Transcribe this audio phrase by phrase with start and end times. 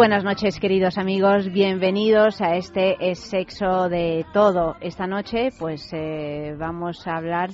[0.00, 1.52] Buenas noches, queridos amigos.
[1.52, 4.76] Bienvenidos a este es Sexo de Todo.
[4.80, 7.50] Esta noche, pues eh, vamos a hablar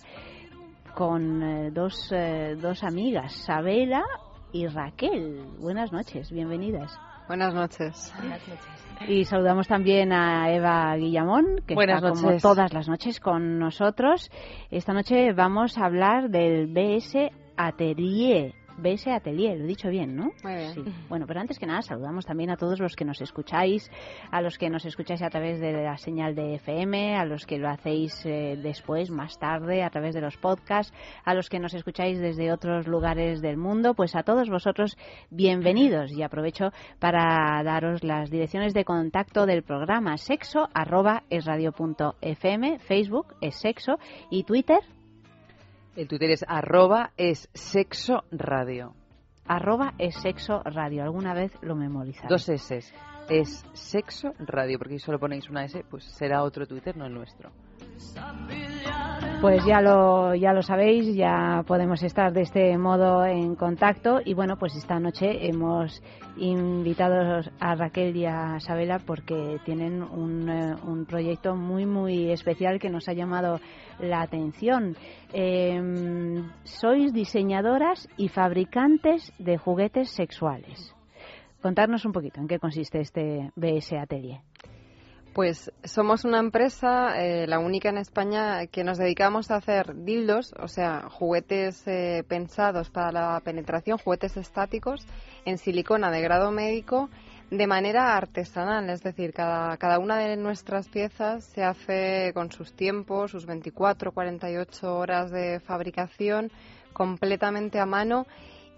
[0.95, 4.05] con eh, dos, eh, dos amigas, Sabela
[4.53, 5.45] y Raquel.
[5.59, 6.97] Buenas noches, bienvenidas.
[7.27, 8.15] Buenas noches.
[8.17, 9.09] Buenas noches.
[9.09, 14.31] Y saludamos también a Eva Guillamón, que está como todas las noches con nosotros.
[14.71, 20.33] Esta noche vamos a hablar del BS Atelier BS Atelier, lo he dicho bien, ¿no?
[20.43, 20.75] Muy bien.
[20.75, 20.85] Sí.
[21.09, 23.91] Bueno, pero antes que nada saludamos también a todos los que nos escucháis,
[24.31, 27.59] a los que nos escucháis a través de la señal de FM, a los que
[27.59, 30.93] lo hacéis eh, después, más tarde, a través de los podcasts,
[31.25, 34.97] a los que nos escucháis desde otros lugares del mundo, pues a todos vosotros
[35.31, 41.73] bienvenidos y aprovecho para daros las direcciones de contacto del programa sexo arroba es radio
[41.73, 43.99] punto fm, Facebook es sexo
[44.31, 44.81] y Twitter
[45.97, 48.95] el Twitter es arroba es sexo radio.
[49.47, 51.03] Arroba es sexo radio.
[51.03, 52.29] ¿Alguna vez lo memorizaré?
[52.29, 52.81] Dos S.
[53.29, 57.15] Es sexo radio, porque si solo ponéis una S, pues será otro Twitter, no el
[57.15, 57.51] nuestro.
[59.41, 64.33] Pues ya lo, ya lo sabéis, ya podemos estar de este modo en contacto y
[64.33, 66.03] bueno, pues esta noche hemos
[66.39, 72.79] invitado a Raquel y a Sabela porque tienen un, eh, un proyecto muy muy especial
[72.79, 73.61] que nos ha llamado
[74.01, 74.97] la atención.
[75.33, 80.95] Em, sois diseñadoras y fabricantes de juguetes sexuales.
[81.61, 84.41] Contarnos un poquito en qué consiste este BS Atelier.
[85.37, 90.55] Pues somos una empresa, eh, la única en España, que nos dedicamos a hacer dildos,
[90.59, 95.07] o sea, juguetes eh, pensados para la penetración, juguetes estáticos,
[95.45, 97.11] en silicona de grado médico,
[97.51, 98.89] de manera artesanal.
[98.89, 104.13] Es decir, cada, cada una de nuestras piezas se hace con sus tiempos, sus 24,
[104.13, 106.51] 48 horas de fabricación,
[106.95, 108.27] completamente a mano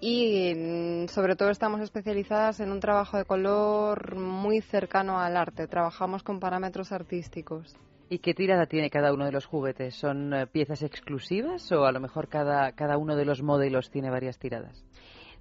[0.00, 5.66] y mm, sobre todo estamos especializadas en un trabajo de color muy cercano al arte.
[5.66, 7.76] Trabajamos con parámetros artísticos.
[8.10, 9.94] ¿Y qué tirada tiene cada uno de los juguetes?
[9.94, 14.09] ¿Son eh, piezas exclusivas o a lo mejor cada, cada uno de los modelos tiene
[14.09, 14.84] varias tiradas?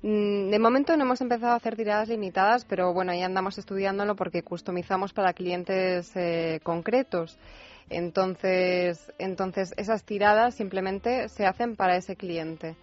[0.01, 4.15] Mm, de momento no hemos empezado a hacer tiradas limitadas, pero bueno, ya andamos estudiándolo
[4.15, 7.37] porque customizamos para clientes eh, concretos.
[7.89, 12.75] Entonces, entonces, esas tiradas simplemente se hacen para ese cliente.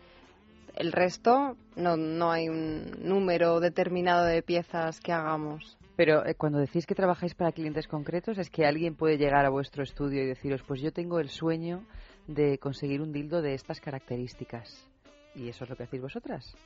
[0.77, 5.77] El resto no, no hay un número determinado de piezas que hagamos.
[5.97, 9.51] Pero eh, cuando decís que trabajáis para clientes concretos, es que alguien puede llegar a
[9.51, 11.85] vuestro estudio y deciros, pues yo tengo el sueño
[12.27, 14.89] de conseguir un dildo de estas características.
[15.35, 16.57] ¿Y eso es lo que hacéis vosotras?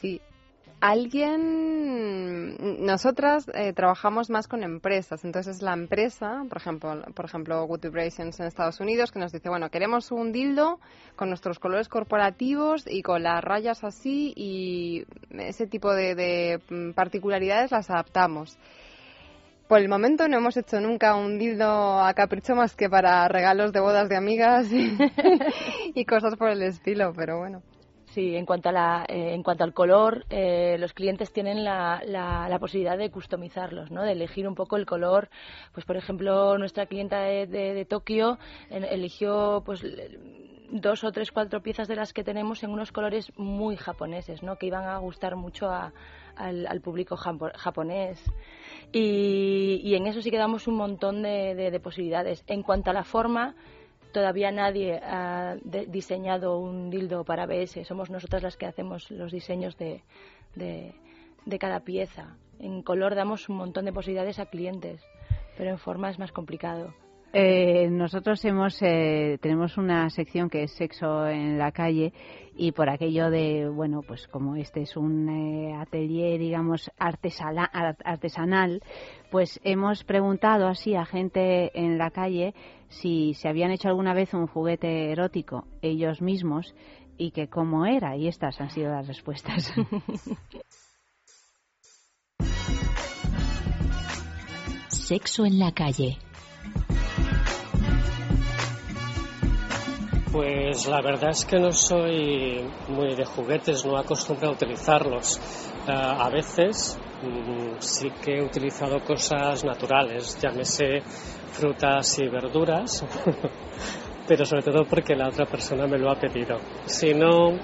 [0.00, 0.20] Sí,
[0.80, 8.28] alguien nosotras eh, trabajamos más con empresas entonces la empresa por ejemplo por ejemplo en
[8.28, 10.78] Estados Unidos que nos dice bueno queremos un dildo
[11.16, 16.92] con nuestros colores corporativos y con las rayas así y ese tipo de, de mm,
[16.92, 18.58] particularidades las adaptamos
[19.68, 23.72] por el momento no hemos hecho nunca un dildo a capricho más que para regalos
[23.72, 24.96] de bodas de amigas y,
[25.94, 27.62] y cosas por el estilo, pero bueno.
[28.14, 32.02] Sí, en cuanto, a la, eh, en cuanto al color, eh, los clientes tienen la,
[32.06, 34.02] la, posibilidad de customizarlos, ¿no?
[34.02, 35.28] de elegir un poco el color.
[35.74, 38.38] Pues, por ejemplo, nuestra clienta de, de, Tokio
[38.70, 39.84] eligió pues
[40.70, 44.56] dos o tres, cuatro piezas de las que tenemos en unos colores muy japoneses, ¿no?
[44.56, 48.22] que iban a gustar mucho al, al, público japonés.
[48.90, 52.42] Y, y, en eso sí que damos un montón de, de posibilidades.
[52.46, 53.54] En cuanto a la forma,
[54.12, 55.56] Todavía nadie ha
[55.86, 57.84] diseñado un dildo para BS.
[57.84, 60.02] Somos nosotras las que hacemos los diseños de,
[60.54, 62.36] de, cada pieza.
[62.58, 65.02] En color damos un montón de posibilidades a clientes,
[65.56, 66.94] pero en forma es más complicado.
[67.32, 72.14] Eh, nosotros hemos eh, tenemos una sección que es sexo en la calle
[72.56, 78.80] y por aquello de bueno pues como este es un eh, atelier digamos artesanal
[79.30, 82.54] pues hemos preguntado así a gente en la calle
[82.88, 86.74] si se habían hecho alguna vez un juguete erótico ellos mismos
[87.18, 88.16] y que cómo era.
[88.16, 89.74] Y estas han sido las respuestas.
[94.88, 96.18] Sexo en la calle
[100.32, 105.40] Pues la verdad es que no soy muy de juguetes, no acostumbro a utilizarlos.
[105.86, 111.00] Eh, a veces mm, sí que he utilizado cosas naturales, llámese
[111.52, 113.04] frutas y verduras,
[114.28, 116.58] pero sobre todo porque la otra persona me lo ha pedido.
[116.84, 117.54] Si no,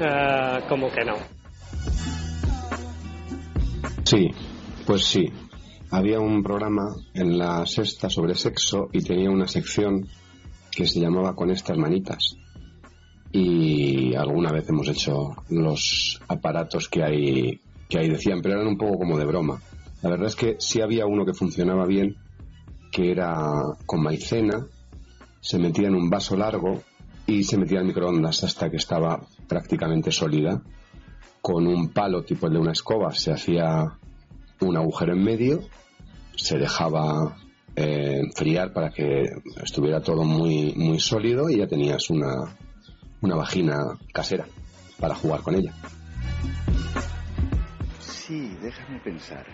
[0.00, 1.16] eh, como que no.
[4.04, 4.30] Sí,
[4.86, 5.30] pues sí.
[5.90, 10.08] Había un programa en la sexta sobre sexo y tenía una sección
[10.74, 12.36] que se llamaba Con estas manitas.
[13.30, 18.76] Y alguna vez hemos hecho los aparatos que hay, que ahí decían, pero eran un
[18.76, 19.60] poco como de broma.
[20.02, 22.16] La verdad es que sí había uno que funcionaba bien,
[22.90, 24.66] que era con maicena,
[25.40, 26.82] se metía en un vaso largo
[27.26, 30.62] y se metía en microondas hasta que estaba prácticamente sólida.
[31.40, 33.98] Con un palo tipo el de una escoba se hacía
[34.60, 35.60] un agujero en medio,
[36.36, 37.36] se dejaba
[37.76, 39.24] eh, enfriar para que
[39.62, 42.56] estuviera todo muy, muy sólido y ya tenías una,
[43.20, 44.46] una vagina casera
[44.98, 45.72] para jugar con ella.
[48.00, 49.46] Sí, déjame pensar.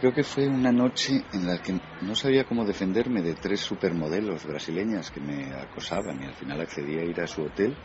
[0.00, 4.44] Creo que fue una noche en la que no sabía cómo defenderme de tres supermodelos
[4.44, 7.76] brasileñas que me acosaban y al final accedí a ir a su hotel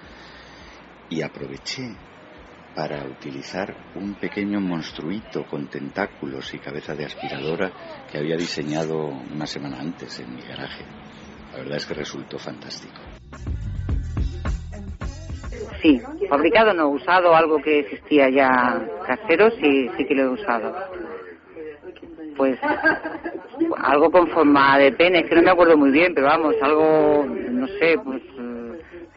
[1.10, 1.96] y aproveché
[2.78, 7.72] para utilizar un pequeño monstruito con tentáculos y cabeza de aspiradora
[8.12, 10.86] que había diseñado una semana antes en mi garaje.
[11.54, 13.02] La verdad es que resultó fantástico.
[15.82, 20.76] Sí, fabricado no, usado algo que existía ya casero, sí, sí que lo he usado.
[22.38, 22.60] Pues
[23.78, 27.26] algo con forma de pene, es que no me acuerdo muy bien, pero vamos, algo,
[27.26, 28.22] no sé, pues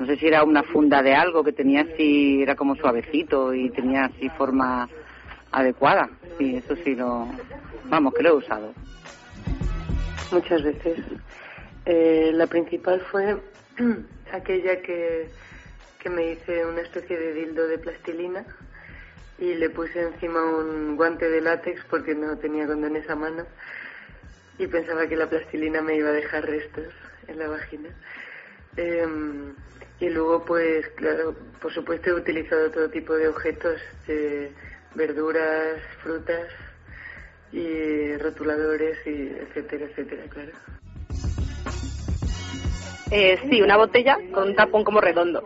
[0.01, 3.69] no sé si era una funda de algo que tenía así, era como suavecito y
[3.69, 4.89] tenía así forma
[5.53, 6.09] adecuada.
[6.39, 7.29] Sí, eso sí lo,
[7.85, 8.73] vamos, que lo he usado.
[10.33, 10.99] Muchas veces.
[11.85, 13.37] Eh, la principal fue
[14.33, 15.29] aquella que,
[15.99, 18.47] que me hice una especie de dildo de plastilina
[19.39, 23.45] y le puse encima un guante de látex porque no tenía condones a mano
[24.59, 26.87] y pensaba que la plastilina me iba a dejar restos
[27.29, 27.91] en la vagina.
[28.77, 29.07] Eh,
[30.01, 34.53] y luego, pues, claro, por supuesto he utilizado todo tipo de objetos, de
[34.95, 36.49] verduras, frutas
[37.53, 40.53] y rotuladores, y etcétera, etcétera, claro.
[43.11, 45.43] Eh, sí, una botella con un tapón como redondo.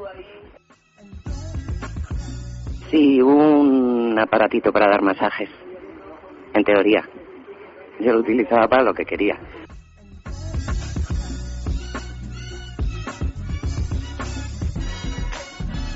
[2.91, 5.49] Sí, un aparatito para dar masajes,
[6.53, 7.09] en teoría.
[7.99, 9.38] Yo lo utilizaba para lo que quería.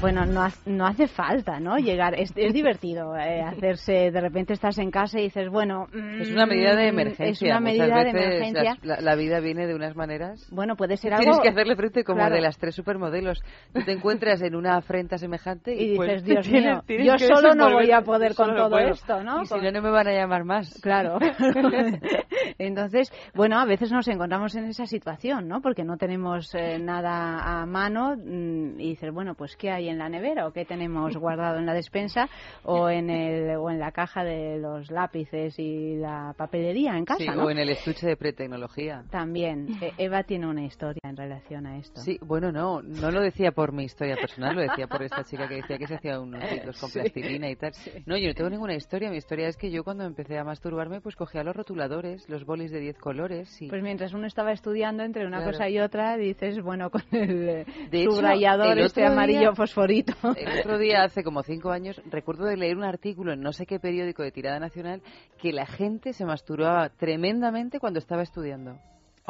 [0.00, 1.76] Bueno, no, no hace falta, ¿no?
[1.76, 5.86] Llegar, es, es divertido eh, hacerse, de repente estás en casa y dices, bueno...
[6.20, 7.26] es una medida de emergencia.
[7.26, 8.76] Es una medida de emergencia.
[8.82, 10.48] la, vida viene de unas maneras...
[10.52, 11.24] Bueno, puede ser algo...
[11.24, 13.42] Tienes que hacerle frente como de las tres supermodelos.
[13.72, 17.72] Tú te encuentras en una afrenta semejante y, pues dices, Dios mío, yo solo no
[17.72, 19.42] voy a poder con todo esto, ¿no?
[19.42, 20.80] Y si no, no me van a llamar más.
[20.80, 21.18] Claro.
[22.58, 25.60] Entonces, bueno, a veces nos encontramos en esa situación, ¿no?
[25.60, 29.98] Porque no tenemos eh, nada a mano mm, y dices, bueno, pues ¿qué hay en
[29.98, 32.28] la nevera o qué tenemos guardado en la despensa
[32.64, 37.24] o en el o en la caja de los lápices y la papelería en casa,
[37.36, 39.04] o en el estuche de pretecnología.
[39.10, 39.68] También.
[39.80, 42.00] E, Eva tiene una historia en relación a esto.
[42.00, 45.48] Sí, bueno, no, no lo decía por mi historia personal, lo decía por esta chica
[45.48, 47.72] que decía que se hacía unos hilos con plastilina y tal.
[48.06, 49.10] No, yo no tengo ninguna historia.
[49.10, 52.70] Mi historia es que yo cuando empecé a masturbarme, pues cogía los rotuladores, los bolis
[52.70, 53.62] de 10 colores.
[53.62, 53.68] Y...
[53.68, 58.04] Pues mientras uno estaba estudiando entre una cosa y otra, dices, bueno, con el de
[58.04, 62.84] subrayador este amarillo fosforito el otro día, hace como cinco años, recuerdo de leer un
[62.84, 65.02] artículo en no sé qué periódico de tirada nacional
[65.40, 68.78] que la gente se masturbaba tremendamente cuando estaba estudiando.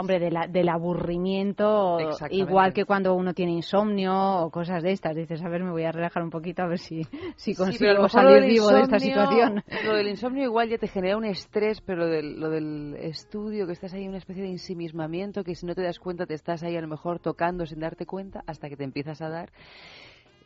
[0.01, 1.99] Hombre, del aburrimiento,
[2.31, 4.15] igual que cuando uno tiene insomnio
[4.45, 5.17] o cosas de estas.
[5.17, 7.03] Dices, a ver, me voy a relajar un poquito a ver si,
[7.35, 9.65] si consigo salir vivo de esta situación.
[9.85, 13.67] Lo del insomnio igual ya te genera un estrés, pero lo del, lo del estudio,
[13.67, 16.35] que estás ahí en una especie de ensimismamiento, que si no te das cuenta te
[16.35, 19.51] estás ahí a lo mejor tocando sin darte cuenta hasta que te empiezas a dar.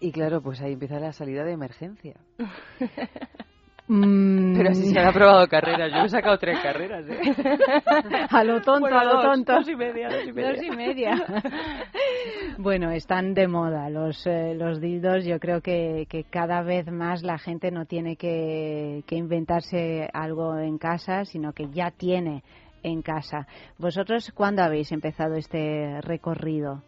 [0.04, 2.16] Y claro, pues ahí empieza la salida de emergencia.
[3.86, 5.92] Mm, Pero así se han aprobado carreras.
[5.92, 7.04] Yo he sacado tres carreras.
[7.08, 7.20] ¿eh?
[8.30, 9.52] a lo tonto, Bueno, a lo dos, tonto.
[9.54, 10.52] dos y media, dos y media.
[10.52, 11.42] Dos y media.
[12.58, 15.24] bueno, están de moda los, eh, los dildos.
[15.24, 20.58] Yo creo que, que cada vez más la gente no tiene que, que inventarse algo
[20.58, 22.42] en casa, sino que ya tiene
[22.82, 23.46] en casa.
[23.78, 26.82] ¿Vosotros cuándo habéis empezado este recorrido?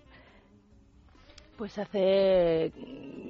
[1.57, 2.73] Pues hace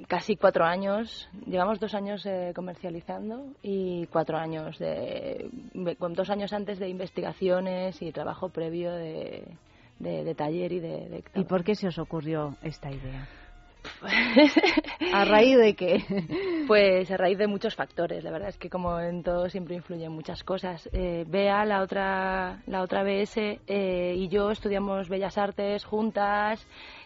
[0.07, 5.49] casi cuatro años, llevamos dos años eh, comercializando y cuatro años de,
[5.99, 9.43] con dos años antes de investigaciones y trabajo previo de,
[9.99, 13.27] de, de taller y de, de ¿Y por qué se os ocurrió esta idea?
[15.13, 16.03] ¿A raíz de qué?
[16.67, 18.23] Pues a raíz de muchos factores.
[18.23, 20.89] La verdad es que como en todo siempre influyen muchas cosas.
[20.93, 26.65] Eh, Bea, la otra, la otra BS, eh, y yo estudiamos Bellas Artes juntas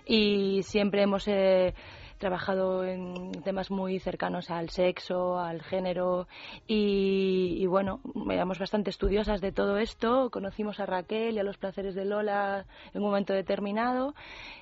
[0.09, 1.75] y siempre hemos eh,
[2.17, 6.27] trabajado en temas muy cercanos al sexo, al género
[6.67, 8.01] y, y, bueno,
[8.31, 10.31] éramos bastante estudiosas de todo esto.
[10.31, 14.15] Conocimos a Raquel y a los placeres de Lola en un momento determinado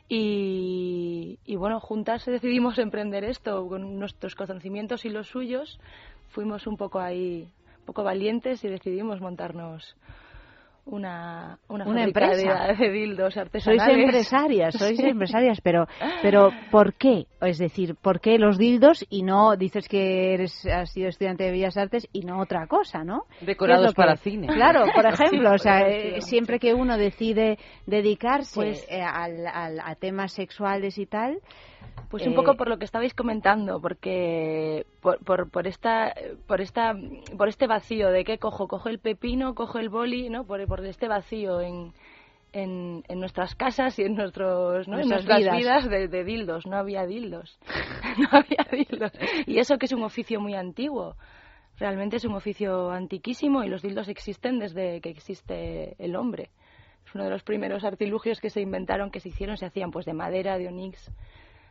[0.09, 5.79] y, y bueno, juntas decidimos emprender esto con nuestros conocimientos y los suyos.
[6.27, 7.49] Fuimos un poco ahí,
[7.79, 9.95] un poco valientes y decidimos montarnos
[10.87, 13.83] una, una, empresa de, de dildos artesanales.
[13.83, 15.85] Sois empresarias, sois empresarias, pero,
[16.21, 17.25] pero ¿por qué?
[17.41, 21.51] Es decir, ¿por qué los dildos y no, dices que eres, has sido estudiante de
[21.51, 23.23] Bellas Artes y no otra cosa, ¿no?
[23.41, 24.47] Decorados que, para cine.
[24.47, 29.01] Claro, por ejemplo, Sí, o sea, por eh, siempre que uno decide dedicarse Pues- eh,
[29.01, 31.39] al, al- a temas sexuales y tal,
[32.09, 36.13] Pues un poco por lo que estabais comentando, porque por, por, por esta
[36.47, 36.95] por esta
[37.37, 40.45] por este vacío de qué cojo, cojo el pepino, cojo el boli, ¿no?
[40.45, 41.91] Por, por este vacío en,
[42.53, 44.99] en, en nuestras casas y en nuestros ¿no?
[44.99, 45.57] en Nuestras nuestras vidas.
[45.57, 47.59] vidas, de, de dildos, no había dildos.
[48.17, 49.11] no había dildos.
[49.45, 51.15] Y eso que es un oficio muy antiguo.
[51.77, 56.49] Realmente es un oficio antiquísimo y los dildos existen desde que existe el hombre.
[57.05, 60.05] Es uno de los primeros artilugios que se inventaron, que se hicieron, se hacían pues
[60.05, 61.11] de madera, de onix,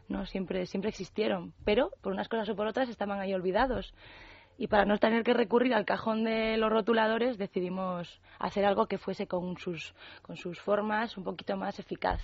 [0.09, 3.95] no siempre siempre existieron pero por unas cosas o por otras estaban ahí olvidados.
[4.59, 8.97] Y para no tener que recurrir al cajón de los rotuladores decidimos hacer algo que
[8.97, 12.23] fuese con sus con sus formas un poquito más eficaz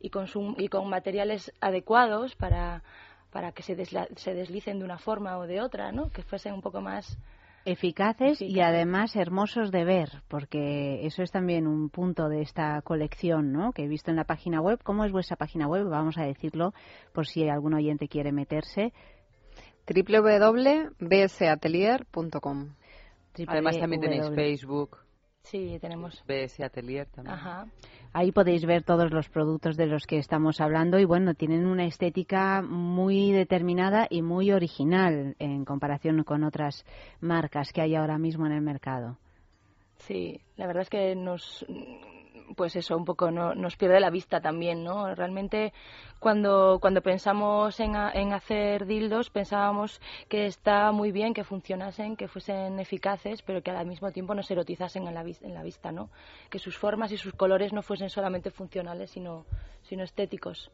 [0.00, 2.82] y con su- y con materiales adecuados para
[3.30, 6.52] para que se, desla- se deslicen de una forma o de otra no que fuesen
[6.54, 7.16] un poco más
[7.64, 13.52] eficaces y además hermosos de ver, porque eso es también un punto de esta colección,
[13.52, 13.72] ¿no?
[13.72, 14.80] Que he visto en la página web.
[14.82, 15.88] ¿Cómo es vuestra página web?
[15.88, 16.74] Vamos a decirlo
[17.12, 18.92] por si algún oyente quiere meterse.
[19.86, 22.74] www.bsatelier.com
[23.46, 24.28] Además también tenéis.
[24.34, 24.98] Facebook,
[25.42, 27.34] sí tenemos BS Atelier también.
[27.34, 27.66] ajá
[28.14, 31.86] Ahí podéis ver todos los productos de los que estamos hablando y bueno, tienen una
[31.86, 36.84] estética muy determinada y muy original en comparación con otras
[37.20, 39.16] marcas que hay ahora mismo en el mercado.
[39.96, 41.64] Sí, la verdad es que nos,
[42.54, 45.14] pues eso, un poco no, nos pierde la vista también, ¿no?
[45.14, 45.72] Realmente
[46.18, 52.28] cuando, cuando pensamos en, en hacer dildos pensábamos que está muy bien que funcionasen, que
[52.28, 56.10] fuesen eficaces, pero que al mismo tiempo nos erotizasen en la, en la vista, ¿no?
[56.50, 59.44] Que sus formas y sus colores no fuesen solamente funcionales, sino,
[59.82, 60.70] sino estéticos.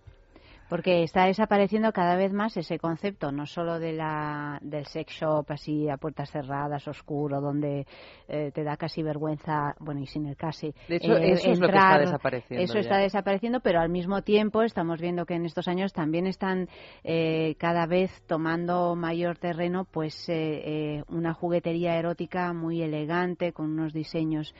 [0.68, 5.46] Porque está desapareciendo cada vez más ese concepto, no solo de la, del sex shop
[5.48, 7.86] así a puertas cerradas, oscuro, donde
[8.28, 10.74] eh, te da casi vergüenza, bueno, y sin el casi.
[10.88, 12.80] De hecho, eh, eso es lo que está desapareciendo Eso ya.
[12.80, 16.68] está desapareciendo, pero al mismo tiempo estamos viendo que en estos años también están
[17.02, 23.92] eh, cada vez tomando mayor terreno, pues eh, una juguetería erótica muy elegante, con unos
[23.92, 24.54] diseños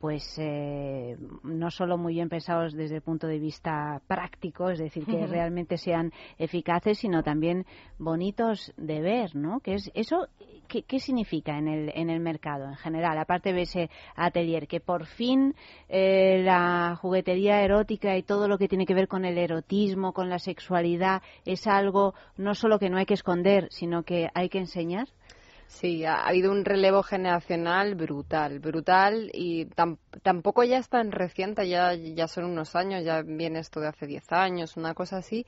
[0.00, 5.04] pues eh, no solo muy bien pensados desde el punto de vista práctico, es decir,
[5.04, 7.66] que realmente sean eficaces, sino también
[7.98, 9.60] bonitos de ver, ¿no?
[9.60, 10.26] Que es eso
[10.68, 14.80] ¿qué, qué significa en el en el mercado en general, aparte de ese atelier que
[14.80, 15.54] por fin
[15.90, 20.30] eh, la juguetería erótica y todo lo que tiene que ver con el erotismo, con
[20.30, 24.58] la sexualidad es algo no solo que no hay que esconder, sino que hay que
[24.58, 25.08] enseñar.
[25.70, 31.68] Sí, ha habido un relevo generacional brutal, brutal y tam- tampoco ya es tan reciente,
[31.68, 35.46] ya, ya son unos años, ya viene esto de hace 10 años, una cosa así,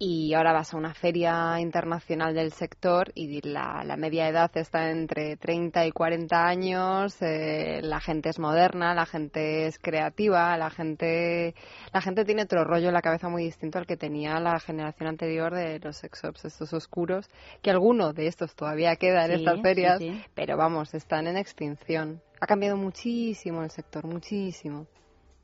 [0.00, 4.90] y ahora vas a una feria internacional del sector y la, la media edad está
[4.90, 10.70] entre 30 y 40 años, eh, la gente es moderna, la gente es creativa, la
[10.70, 11.54] gente,
[11.92, 15.08] la gente tiene otro rollo en la cabeza muy distinto al que tenía la generación
[15.08, 17.28] anterior de los sex shops estos oscuros,
[17.62, 20.24] que alguno de estos todavía queda en Sí, estas ferias, sí, sí.
[20.34, 22.20] pero vamos, están en extinción.
[22.40, 24.86] Ha cambiado muchísimo el sector, muchísimo.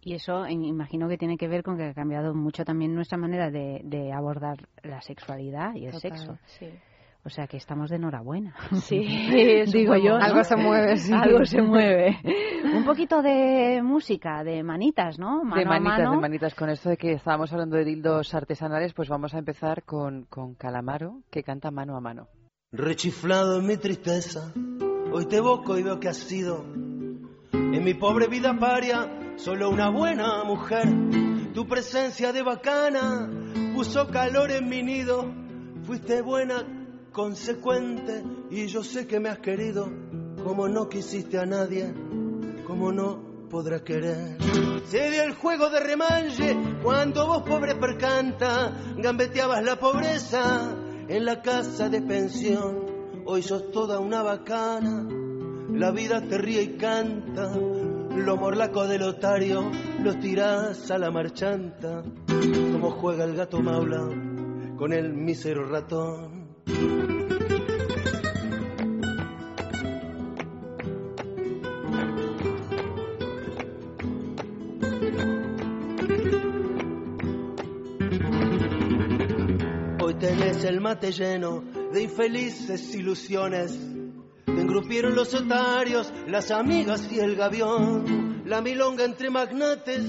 [0.01, 3.51] Y eso imagino que tiene que ver con que ha cambiado mucho también nuestra manera
[3.51, 6.17] de, de abordar la sexualidad y el Total.
[6.17, 6.39] sexo.
[6.47, 6.71] Sí.
[7.25, 8.55] O sea que estamos de enhorabuena.
[8.81, 9.01] Sí,
[9.73, 10.19] digo yo.
[10.19, 10.25] ¿no?
[10.25, 11.13] Algo se mueve, sí.
[11.13, 12.19] Algo se mueve.
[12.75, 15.45] Un poquito de música, de manitas, ¿no?
[15.45, 16.13] Mano de manitas, a mano.
[16.13, 16.55] de manitas.
[16.55, 20.55] Con esto de que estábamos hablando de dildos artesanales, pues vamos a empezar con, con
[20.55, 22.29] Calamaro, que canta mano a mano.
[22.71, 24.53] Rechiflado en mi tristeza,
[25.11, 26.67] hoy te evoco y veo que has sido
[27.51, 30.87] en mi pobre vida paria solo una buena mujer.
[31.55, 33.27] Tu presencia de bacana
[33.75, 35.33] puso calor en mi nido.
[35.85, 36.63] Fuiste buena,
[37.11, 39.91] consecuente y yo sé que me has querido
[40.45, 41.95] como no quisiste a nadie,
[42.67, 44.37] como no podrás querer.
[44.85, 50.78] Se dio el juego de remanche cuando vos pobre percanta gambeteabas la pobreza
[51.09, 52.87] en la casa de pensión.
[53.25, 55.07] Hoy sos toda una bacana,
[55.73, 57.53] la vida te ríe y canta.
[58.17, 59.71] Los morlacos del otario
[60.03, 62.03] los tirás a la marchanta.
[62.73, 64.09] Como juega el gato maula
[64.77, 66.57] con el mísero ratón.
[80.39, 83.77] Tenés el mate lleno de infelices ilusiones.
[84.47, 88.45] Engrupieron los otarios, las amigas y el gavión.
[88.47, 90.01] La milonga entre magnates,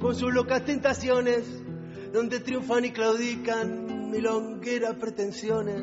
[0.00, 1.44] con sus locas tentaciones,
[2.14, 5.82] donde triunfan y claudican milongueras pretensiones.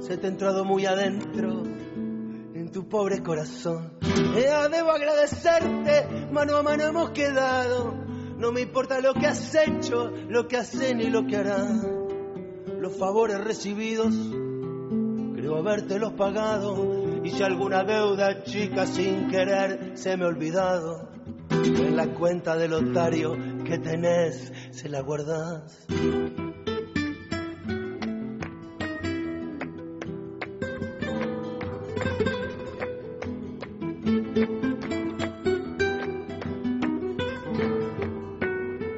[0.00, 3.92] Se te ha entrado muy adentro en tu pobre corazón.
[4.36, 7.94] Ea, debo agradecerte, mano a mano hemos quedado.
[8.38, 11.95] No me importa lo que has hecho, lo que hecho ni lo que harás.
[12.86, 14.14] Los favores recibidos,
[15.34, 17.20] creo habértelos pagado.
[17.24, 21.10] Y si alguna deuda chica sin querer se me ha olvidado,
[21.50, 25.84] en la cuenta del otario que tenés se la guardás.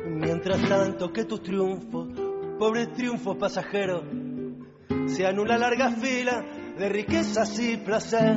[0.05, 2.18] Mientras tanto que tus triunfos,
[2.59, 4.03] pobres triunfos pasajeros,
[5.07, 6.45] sean una larga fila
[6.77, 8.37] de riquezas y placer,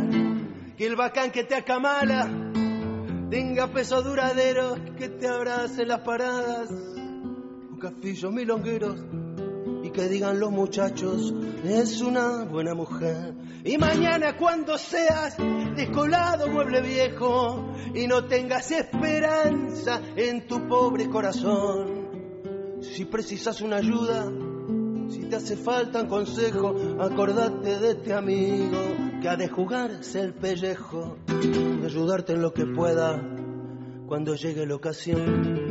[0.77, 2.29] que el bacán que te acamala
[3.29, 8.99] tenga peso duradero, que te abrace las paradas, un cafillo milongueros,
[9.83, 13.33] y que digan los muchachos, es una buena mujer.
[13.63, 15.37] Y mañana cuando seas
[15.75, 22.00] descolado mueble viejo y no tengas esperanza en tu pobre corazón,
[22.81, 24.31] si precisas una ayuda,
[25.09, 28.79] si te hace falta un consejo, acordate de este amigo
[29.22, 33.22] que ha de jugarse el pellejo, de ayudarte en lo que pueda
[34.07, 35.71] cuando llegue la ocasión.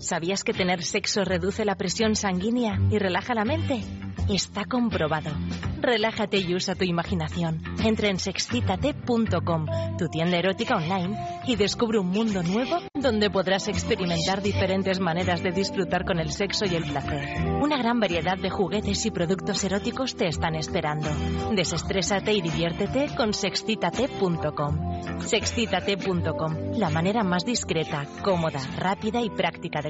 [0.00, 3.84] ¿Sabías que tener sexo reduce la presión sanguínea y relaja la mente?
[4.30, 5.30] Está comprobado.
[5.80, 7.62] Relájate y usa tu imaginación.
[7.84, 9.66] Entra en sexcitate.com,
[9.98, 15.52] tu tienda erótica online, y descubre un mundo nuevo donde podrás experimentar diferentes maneras de
[15.52, 17.44] disfrutar con el sexo y el placer.
[17.62, 21.08] Una gran variedad de juguetes y productos eróticos te están esperando.
[21.52, 25.20] Desestrésate y diviértete con sexcitate.com.
[25.20, 29.89] Sexcitate.com, la manera más discreta, cómoda, rápida y práctica de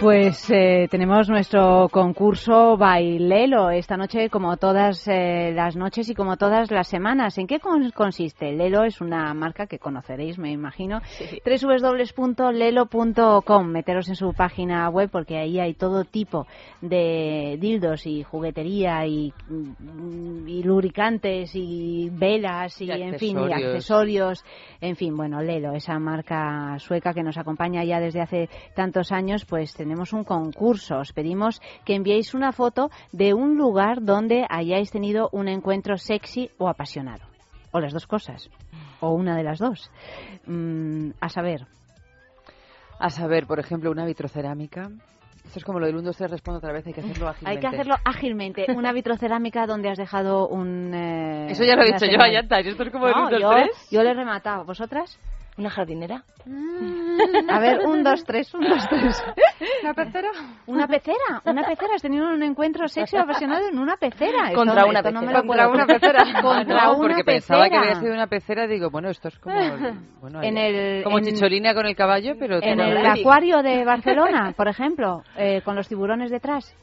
[0.00, 6.38] Pues eh, tenemos nuestro concurso Bailelo esta noche, como todas eh, las noches y como
[6.38, 7.36] todas las semanas.
[7.36, 8.50] ¿En qué con- consiste?
[8.52, 11.02] Lelo es una marca que conoceréis, me imagino.
[11.44, 13.66] www.lelo.com.
[13.66, 16.46] Meteros en su página web porque ahí hay todo tipo
[16.80, 23.42] de dildos y juguetería y, mm, y lubricantes y velas y, Y en fin, y
[23.52, 23.66] accesorios.
[23.66, 24.42] accesorios.
[24.80, 29.44] En fin, bueno, Lelo, esa marca sueca que nos acompaña ya desde hace tantos años,
[29.44, 30.98] pues tenemos un concurso.
[31.02, 36.48] Os pedimos que enviéis una foto de un lugar donde hayáis tenido un encuentro sexy
[36.58, 37.24] o apasionado.
[37.72, 38.48] O las dos cosas.
[39.00, 39.90] O una de las dos.
[40.46, 41.66] Mm, a saber.
[43.00, 44.90] A saber, por ejemplo, una vitrocerámica.
[45.44, 47.50] Esto es como lo del 1, 2, 3, respondo otra vez, hay que hacerlo ágilmente.
[47.50, 48.66] Hay que hacerlo ágilmente.
[48.76, 50.94] Una vitrocerámica donde has dejado un...
[50.94, 52.22] eh, Eso ya lo he dicho yo, señal.
[52.22, 53.88] Ayanta, esto es como el No, 1, 2, yo, 3.
[53.90, 54.64] yo le he rematado.
[54.64, 55.18] ¿Vosotras?
[55.60, 56.24] ¿Una jardinera?
[57.50, 59.22] A ver, un, dos, tres, un, dos, tres.
[59.82, 60.30] ¿Una pecera?
[60.66, 61.94] Una pecera, una pecera.
[61.96, 64.46] Has tenido un encuentro sexy o apasionado en una pecera.
[64.46, 65.42] Esto- Contra una esto no me pecera.
[65.42, 66.24] lo Contra una pecera.
[66.42, 67.88] Contra no, una porque pensaba que pecera.
[67.90, 69.54] había sido una pecera, digo, bueno, esto es como...
[70.22, 72.58] Bueno, En el- como en- chicholina con el caballo, pero...
[72.62, 76.74] En el acuario de Barcelona, por ejemplo, eh, con los tiburones detrás.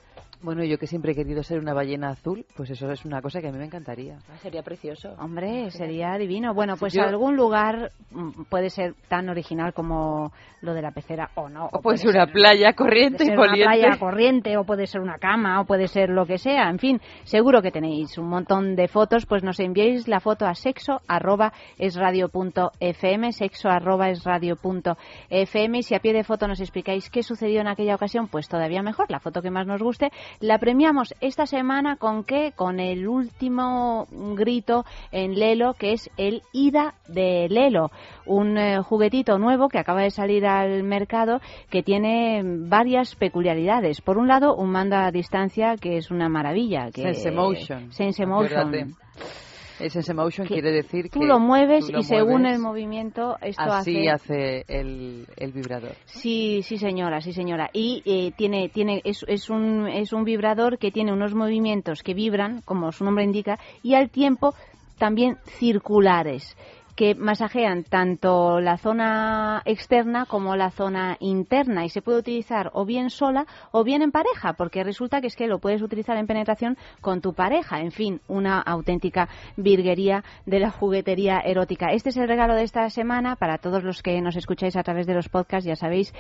[0.42, 3.42] Bueno, yo que siempre he querido ser una ballena azul, pues eso es una cosa
[3.42, 4.18] que a mí me encantaría.
[4.30, 5.16] Ah, Sería precioso.
[5.20, 6.54] Hombre, sería divino.
[6.54, 11.32] Bueno, pues Yo- algún lugar mm, puede ser tan original como lo de la pecera
[11.36, 11.70] o no.
[11.72, 13.78] O puede ser una playa corriente puede y ser una poliente.
[13.80, 16.70] playa corriente o puede ser una cama o puede ser lo que sea.
[16.70, 20.54] En fin, seguro que tenéis un montón de fotos, pues nos enviéis la foto a
[20.56, 24.98] sexo arroba es radio punto fm, sexo arroba es radio punto
[25.30, 28.48] fm y si a pie de foto nos explicáis qué sucedió en aquella ocasión, pues
[28.48, 30.10] todavía mejor, la foto que más nos guste.
[30.40, 32.54] La premiamos esta semana con qué?
[32.56, 37.92] Con el último grito en Lelo, que es el Ida de Lelo,
[38.26, 44.02] un eh, juguetito nuevo que acaba de salir al mercado que tiene varias peculiaridades.
[44.02, 46.92] Por un lado, un mando a distancia que es una maravilla.
[46.92, 47.92] Que, Sense Motion.
[47.92, 48.96] Sense Motion.
[49.80, 53.38] El Sense Motion quiere decir Tú que lo mueves tú lo y según el movimiento
[53.42, 54.64] esto así hace...
[54.64, 55.94] hace el, el vibrador.
[56.06, 57.70] Sí, sí señora, sí señora.
[57.74, 62.14] Y eh, tiene, tiene, es, es, un, es un vibrador que tiene unos movimientos que
[62.14, 64.54] vibran, como su nombre indica, y al tiempo
[64.98, 66.56] también circulares
[66.98, 72.86] que masajean tanto la zona externa como la zona interna y se puede utilizar o
[72.86, 76.26] bien sola o bien en pareja, porque resulta que es que lo puedes utilizar en
[76.26, 77.82] penetración con tu pareja.
[77.82, 81.92] En fin, una auténtica virguería de la juguetería erótica.
[81.92, 85.06] Este es el regalo de esta semana para todos los que nos escucháis a través
[85.06, 85.68] de los podcasts.
[85.68, 86.12] Ya sabéis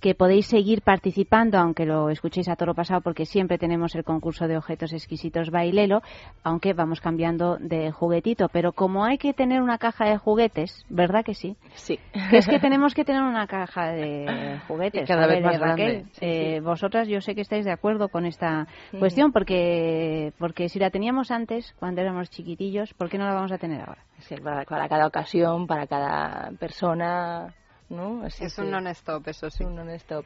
[0.00, 4.46] que podéis seguir participando, aunque lo escuchéis a toro pasado, porque siempre tenemos el concurso
[4.46, 6.02] de objetos exquisitos bailelo,
[6.44, 8.50] aunque vamos cambiando de juguetito.
[8.50, 11.56] Pero como hay que tener una caja de juguetes, ¿verdad que sí?
[11.76, 12.00] Sí.
[12.30, 15.04] Que es que tenemos que tener una caja de juguetes.
[15.04, 15.86] Y cada vez más Raquel.
[15.92, 16.04] grande.
[16.14, 18.98] Sí, Eh, Vosotras yo sé que estáis de acuerdo con esta Sí.
[18.98, 23.52] cuestión, porque, porque si la teníamos antes, cuando éramos chiquitillos, ¿por qué no la vamos
[23.52, 24.02] a tener ahora?
[24.18, 27.54] Es que para, para cada ocasión, para cada persona,
[27.88, 28.22] ¿no?
[28.24, 29.62] Así Es que- un non-stop, eso sí.
[29.62, 30.24] un non-stop.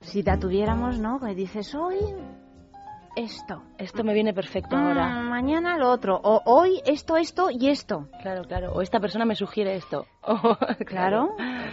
[0.00, 1.18] Si la tuviéramos, ¿no?
[1.18, 1.96] Que dices, hoy
[3.16, 5.08] esto, Esto me viene perfecto Mm, ahora.
[5.22, 8.08] mañana lo otro, o hoy esto, esto y esto.
[8.22, 8.72] Claro, claro.
[8.72, 10.06] O esta persona me sugiere esto.
[10.86, 11.30] Claro,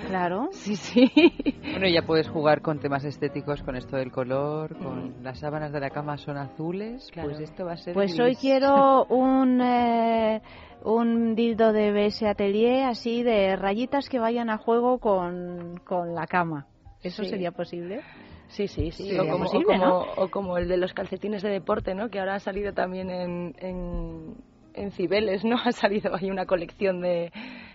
[0.08, 0.50] claro.
[0.52, 1.12] Sí, sí.
[1.72, 5.80] Bueno, ya puedes jugar con temas estéticos, con esto del color, con las sábanas de
[5.80, 7.30] la cama son azules, Claro.
[7.30, 10.42] pues esto va a ser Pues hoy quiero un, eh,
[10.84, 16.26] un dildo de BS Atelier así de rayitas que vayan a juego con, con la
[16.26, 16.66] cama.
[17.04, 17.30] ¿Eso Sí.
[17.30, 18.02] sería posible?
[18.50, 19.18] Sí, sí, sí.
[19.18, 20.00] O, como, o posible, como- ¿no?
[20.16, 22.10] o como el de los calcetines de deporte, ¿no?
[22.10, 24.36] Que ahora ha salido también en, en,
[24.74, 25.58] en Cibeles, ¿no?
[25.66, 27.32] Ha salido ahí una colección de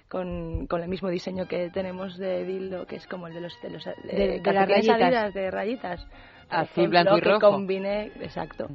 [0.09, 3.59] con, con el mismo diseño que tenemos de dildo, que es como el de los
[3.63, 5.35] de, los, de De- de las rayitas.
[5.35, 6.07] De rayitas.
[6.51, 7.51] Azul, ejemplo, blanco y que rojo.
[7.51, 8.69] combine, exacto.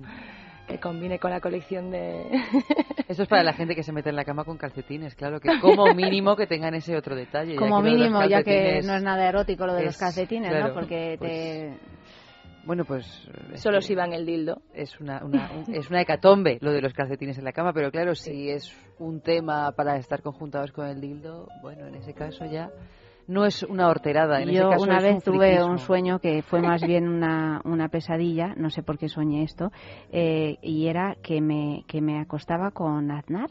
[0.68, 2.26] Que combine con la colección de
[3.08, 5.60] Esto es para la gente que se mete en la cama con calcetines, claro, que
[5.62, 7.56] como mínimo que tengan ese otro detalle.
[7.56, 10.74] Como mínimo, ya que no es nada erótico lo de los es- calcetines, claro, ¿no?
[10.74, 11.78] Porque pues, te...
[12.66, 13.06] Bueno, pues...
[13.54, 14.62] es solo que si va en el dildo.
[14.74, 17.90] Es una, una- un- es una hecatombe lo de los calcetines en la cama, pero
[17.90, 22.44] claro, si es un tema para estar conjuntados con el dildo, bueno, en ese caso
[22.46, 22.70] ya
[23.28, 24.42] no es una horterada.
[24.42, 27.62] En Yo ese caso una vez un tuve un sueño que fue más bien una,
[27.66, 29.72] una pesadilla, no sé por qué soñé esto,
[30.12, 33.50] eh, y era que me, que me acostaba con Aznar.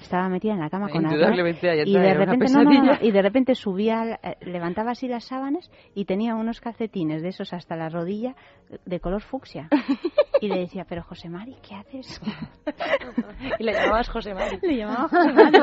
[0.00, 1.38] Estaba metida en la cama con Aznar.
[1.86, 5.70] Y de, repente, no, no, no, y de repente subía, eh, levantaba así las sábanas
[5.94, 8.34] y tenía unos calcetines de esos hasta la rodilla
[8.84, 9.68] de color fucsia.
[10.44, 12.20] Y le decía, pero José Mari, ¿qué haces?
[13.58, 14.58] y le llamabas José Mari.
[14.60, 15.58] Le llamaba José Mari.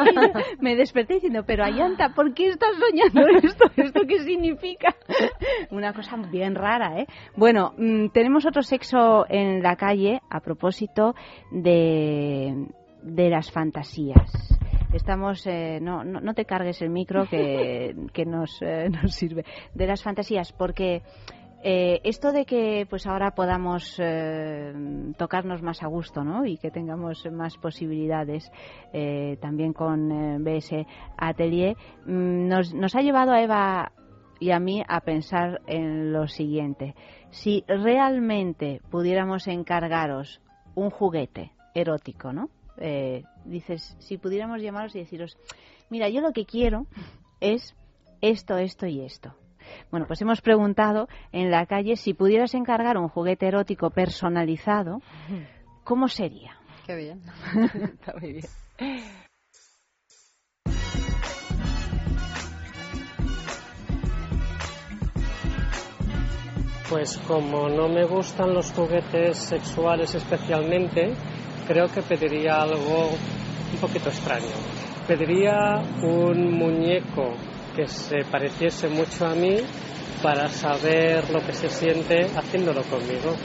[0.59, 3.65] Me desperté diciendo, pero Ayanta, ¿por qué estás soñando esto?
[3.75, 4.95] ¿Esto qué significa?
[5.69, 7.05] Una cosa bien rara, ¿eh?
[7.35, 11.13] Bueno, mm, tenemos otro sexo en la calle a propósito
[11.51, 12.65] de,
[13.03, 14.57] de las fantasías.
[14.93, 19.45] Estamos, eh, no, no, no te cargues el micro que, que nos, eh, nos sirve.
[19.75, 21.03] De las fantasías, porque
[21.63, 24.73] eh, esto de que pues ahora podamos eh,
[25.17, 26.45] tocarnos más a gusto ¿no?
[26.45, 28.51] y que tengamos más posibilidades
[28.93, 30.85] eh, también con eh, BS
[31.17, 33.91] Atelier mm, nos, nos ha llevado a Eva
[34.41, 36.95] y a mí a pensar en lo siguiente.
[37.29, 40.41] Si realmente pudiéramos encargaros
[40.73, 42.49] un juguete erótico, ¿no?
[42.77, 45.37] Eh, dices, si pudiéramos llamaros y deciros,
[45.91, 46.87] mira, yo lo que quiero
[47.39, 47.75] es
[48.21, 49.35] esto, esto y esto.
[49.91, 55.01] Bueno, pues hemos preguntado en la calle si pudieras encargar un juguete erótico personalizado,
[55.83, 56.57] ¿cómo sería?
[56.85, 57.21] Qué bien.
[57.93, 58.45] Está muy bien.
[66.89, 71.13] Pues como no me gustan los juguetes sexuales especialmente,
[71.65, 73.11] creo que pediría algo
[73.73, 74.51] un poquito extraño.
[75.07, 77.33] Pediría un muñeco
[77.75, 79.57] que se pareciese mucho a mí
[80.21, 83.35] para saber lo que se siente haciéndolo conmigo.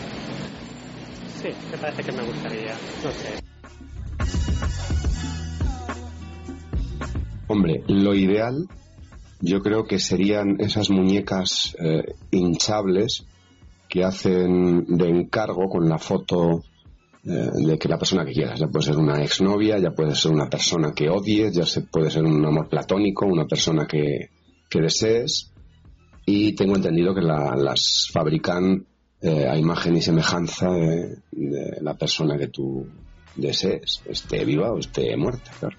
[1.41, 3.47] Sí, me parece que me gustaría, no sé.
[7.49, 8.67] Hombre, lo ideal
[9.41, 13.27] yo creo que serían esas muñecas eh, hinchables
[13.89, 16.63] que hacen de encargo con la foto
[17.27, 20.33] eh, de que la persona que quieras, ya puede ser una exnovia, ya puede ser
[20.33, 24.31] una persona que odies, ya se, puede ser un amor platónico, una persona que,
[24.71, 25.53] que desees.
[26.25, 28.85] Y tengo entendido que la- las fabrican
[29.23, 32.87] eh, a imagen y semejanza de, de la persona que tú
[33.35, 35.77] desees, esté viva o esté muerta, claro.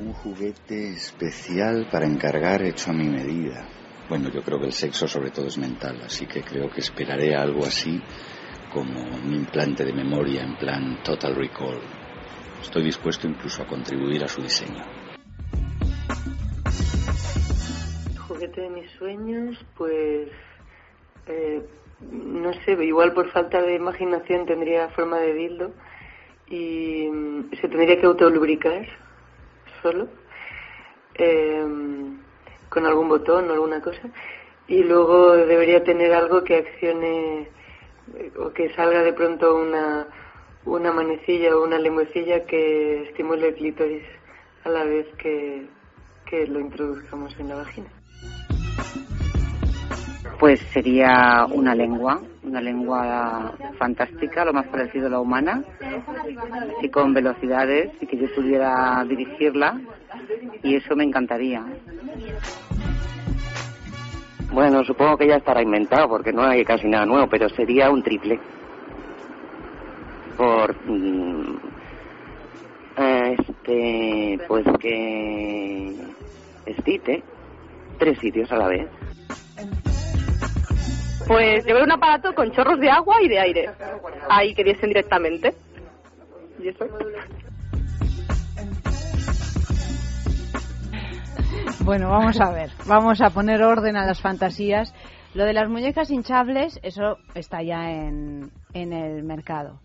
[0.00, 3.66] Un juguete especial para encargar hecho a mi medida.
[4.10, 7.36] Bueno, yo creo que el sexo sobre todo es mental, así que creo que esperaré
[7.36, 8.02] algo así
[8.74, 11.78] como un implante de memoria en plan Total Recall.
[12.60, 14.82] Estoy dispuesto incluso a contribuir a su diseño.
[18.26, 20.28] Juguete de mis sueños, pues
[21.28, 21.62] eh,
[22.00, 25.72] no sé, igual por falta de imaginación tendría forma de dildo
[26.48, 28.88] y mm, se tendría que autolubricar
[29.80, 30.08] solo
[31.14, 31.64] eh,
[32.70, 34.08] con algún botón o alguna cosa
[34.66, 37.48] y luego debería tener algo que accione
[38.38, 40.06] o que salga de pronto una
[40.64, 44.04] una manecilla o una lengüecilla que estimule el clítoris
[44.64, 45.66] a la vez que,
[46.26, 47.88] que lo introduzcamos en la vagina.
[50.38, 55.62] Pues sería una lengua, una lengua fantástica, lo más parecido a la humana,
[56.82, 59.80] y con velocidades, y que yo pudiera dirigirla,
[60.62, 61.64] y eso me encantaría.
[64.52, 68.02] Bueno, supongo que ya estará inventado porque no hay casi nada nuevo, pero sería un
[68.02, 68.40] triple.
[70.36, 70.74] Por.
[70.86, 71.58] mm,
[72.96, 74.40] eh, este.
[74.48, 75.94] Pues que.
[76.66, 77.22] Excite.
[77.98, 78.88] Tres sitios a la vez.
[81.30, 83.70] Pues llevar un aparato con chorros de agua y de aire.
[84.28, 85.54] Ahí que diesen directamente.
[91.84, 94.92] Bueno, vamos a ver, vamos a poner orden a las fantasías.
[95.32, 99.78] Lo de las muñecas hinchables, eso está ya en, en el mercado.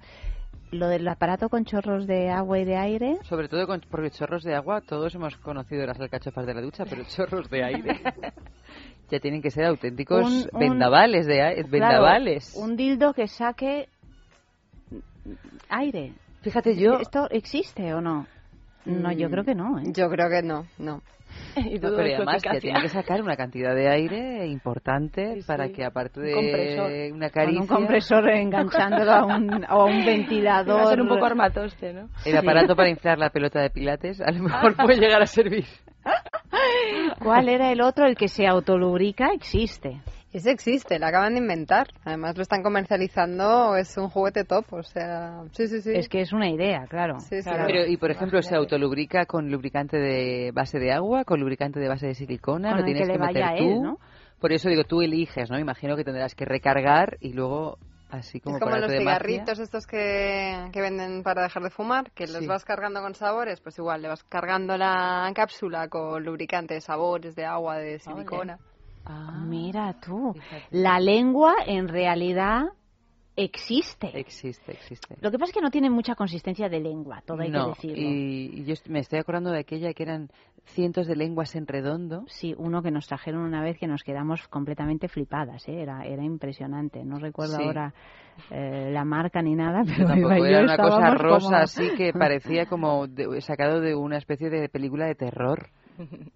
[0.76, 4.44] Lo del aparato con chorros de agua y de aire, Sobre todo con, porque chorros
[4.44, 8.02] de agua, todos hemos conocido las alcachofas de la ducha, pero chorros de aire
[9.10, 12.56] ya tienen que ser auténticos Un- un- vendavales de claro, vendavales.
[12.56, 13.88] un dildo que saque
[15.70, 16.14] aire.
[16.42, 18.28] Fíjate, yo- ¿Esto existe o no?
[18.86, 19.80] No, yo Mm, creo que no.
[19.80, 19.84] ¿eh?
[19.94, 21.02] Yo creo que no, no.
[21.58, 22.60] Y No, pero además eficacia.
[22.62, 26.92] tiene que sacar una cantidad de aire importante para que aparte de compresor.
[27.14, 30.78] una Con caricia un compresor enganchándolo a un, a un ventilador.
[30.80, 32.08] Va a ser un poco armatoste, ¿no?
[32.26, 35.66] el aparato para inflar la pelota de pilates a lo mejor puede llegar a servir.
[37.20, 38.06] ¿Cuál era el otro?
[38.06, 40.02] El que se autolubrica existe.
[40.36, 41.88] Ese existe, lo acaban de inventar.
[42.04, 45.94] Además lo están comercializando, es un juguete top, o sea, sí, sí, sí.
[45.94, 47.20] Es que es una idea, claro.
[47.20, 47.50] Sí, sí.
[47.50, 51.88] Pero, y por ejemplo, se autolubrica con lubricante de base de agua, con lubricante de
[51.88, 53.70] base de silicona, Con lo tienes que le meter vaya a tú.
[53.70, 53.98] él, ¿no?
[54.42, 55.58] Por eso digo, tú eliges, ¿no?
[55.58, 57.78] Imagino que tendrás que recargar y luego
[58.12, 59.00] así como es como los magia.
[59.00, 62.46] cigarritos estos que, que venden para dejar de fumar, que los Sí.
[62.46, 67.36] vas cargando con sabores, pues igual, le vas cargando la cápsula con lubricante de sabores,
[67.36, 68.60] de agua, de silicona.
[69.48, 70.34] Mira tú,
[70.72, 72.64] la lengua en realidad
[73.36, 74.18] existe.
[74.18, 75.16] Existe, existe.
[75.22, 77.88] Lo que pasa es que no tiene mucha consistencia de lengua, todo hay no, que
[77.88, 78.10] decirlo.
[78.10, 80.30] Y, yo me estoy acordando de aquella que eran
[80.68, 82.24] cientos de lenguas en redondo.
[82.28, 85.82] Sí, uno que nos trajeron una vez que nos quedamos completamente flipadas, ¿eh?
[85.82, 87.04] era, era impresionante.
[87.04, 87.64] No recuerdo Sí.
[87.64, 87.94] ahora
[88.50, 92.66] eh, la marca ni nada, pero yo era una cosa rosa como- así que parecía
[92.66, 95.68] como de- sacado de una especie de película de terror.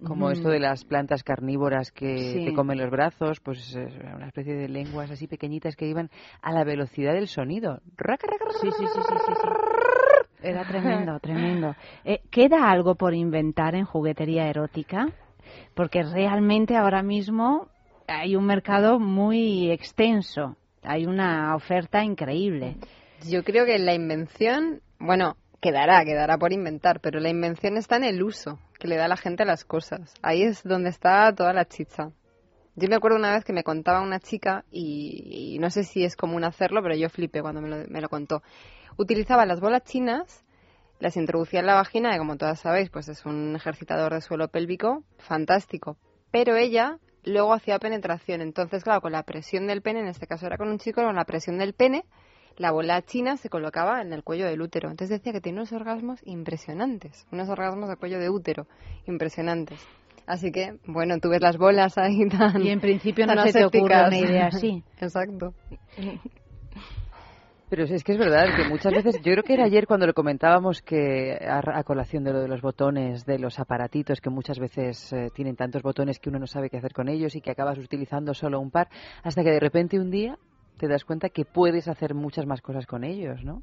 [0.05, 0.31] Como Mm.
[0.31, 2.45] esto de las plantas carnívoras que Sí.
[2.45, 6.09] te comen los brazos, pues eh, una especie de lenguas así pequeñitas que iban
[6.41, 7.79] a la velocidad del sonido.
[7.97, 8.59] Raca, raca, raca.
[8.61, 9.47] Sí, sí, sí, sí, sí, sí.
[10.41, 11.75] Era tremendo, tremendo.
[12.05, 15.09] Eh, ¿Queda algo por inventar en juguetería erótica?
[15.75, 17.67] Porque realmente ahora mismo
[18.07, 22.77] hay un mercado muy extenso, hay una oferta increíble.
[23.29, 28.05] Yo creo que la invención, bueno, quedará, quedará por inventar, pero la invención está en
[28.05, 30.13] el uso que le da la gente a las cosas.
[30.23, 32.11] Ahí es donde está toda la chicha.
[32.75, 36.05] Yo me acuerdo una vez que me contaba una chica, y, y no sé si
[36.05, 38.41] es común hacerlo, pero yo flipé cuando me lo, me lo contó.
[38.97, 40.45] Utilizaba las bolas chinas,
[40.99, 44.47] las introducía en la vagina, y como todas sabéis, pues es un ejercitador de suelo
[44.47, 45.97] pélvico fantástico.
[46.31, 48.41] Pero ella luego hacía penetración.
[48.41, 51.15] Entonces, claro, con la presión del pene, en este caso era con un chico, con
[51.15, 52.05] la presión del pene,
[52.59, 54.91] la bola china se colocaba en el cuello del útero.
[54.91, 58.67] Entonces decía que tenía unos orgasmos impresionantes, unos orgasmos de cuello de útero
[59.07, 59.79] impresionantes.
[60.27, 62.61] Así que, bueno, tú ves las bolas ahí tan.
[62.61, 64.83] Y en principio no se te ocurre una idea así.
[64.99, 65.53] Exacto.
[67.69, 70.13] Pero es que es verdad que muchas veces, yo creo que era ayer cuando lo
[70.13, 74.59] comentábamos que a, a colación de lo de los botones, de los aparatitos que muchas
[74.59, 77.51] veces eh, tienen tantos botones que uno no sabe qué hacer con ellos y que
[77.51, 78.89] acabas utilizando solo un par,
[79.23, 80.37] hasta que de repente un día
[80.79, 83.61] te das cuenta que puedes hacer muchas más cosas con ellos, ¿no?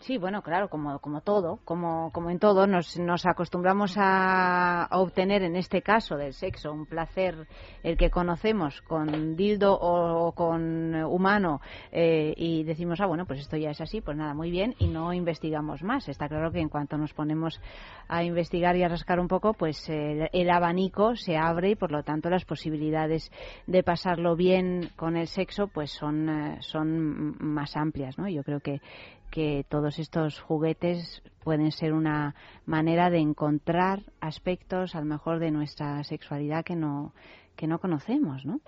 [0.00, 5.42] Sí, bueno, claro, como, como todo, como, como en todo, nos, nos acostumbramos a, obtener
[5.42, 7.46] en este caso del sexo un placer,
[7.82, 13.56] el que conocemos con dildo o, con humano, eh, y decimos, ah, bueno, pues esto
[13.56, 16.08] ya es así, pues nada, muy bien, y no investigamos más.
[16.10, 17.58] Está claro que en cuanto nos ponemos
[18.06, 21.90] a investigar y a rascar un poco, pues eh, el abanico se abre y por
[21.90, 23.32] lo tanto las posibilidades
[23.66, 28.28] de pasarlo bien con el sexo, pues son, eh, son más amplias, ¿no?
[28.28, 28.82] Yo creo que
[29.30, 35.52] que todos estos juguetes pueden ser una manera de encontrar aspectos a lo mejor de
[35.52, 37.12] nuestra sexualidad que no
[37.54, 38.60] que no conocemos, ¿no?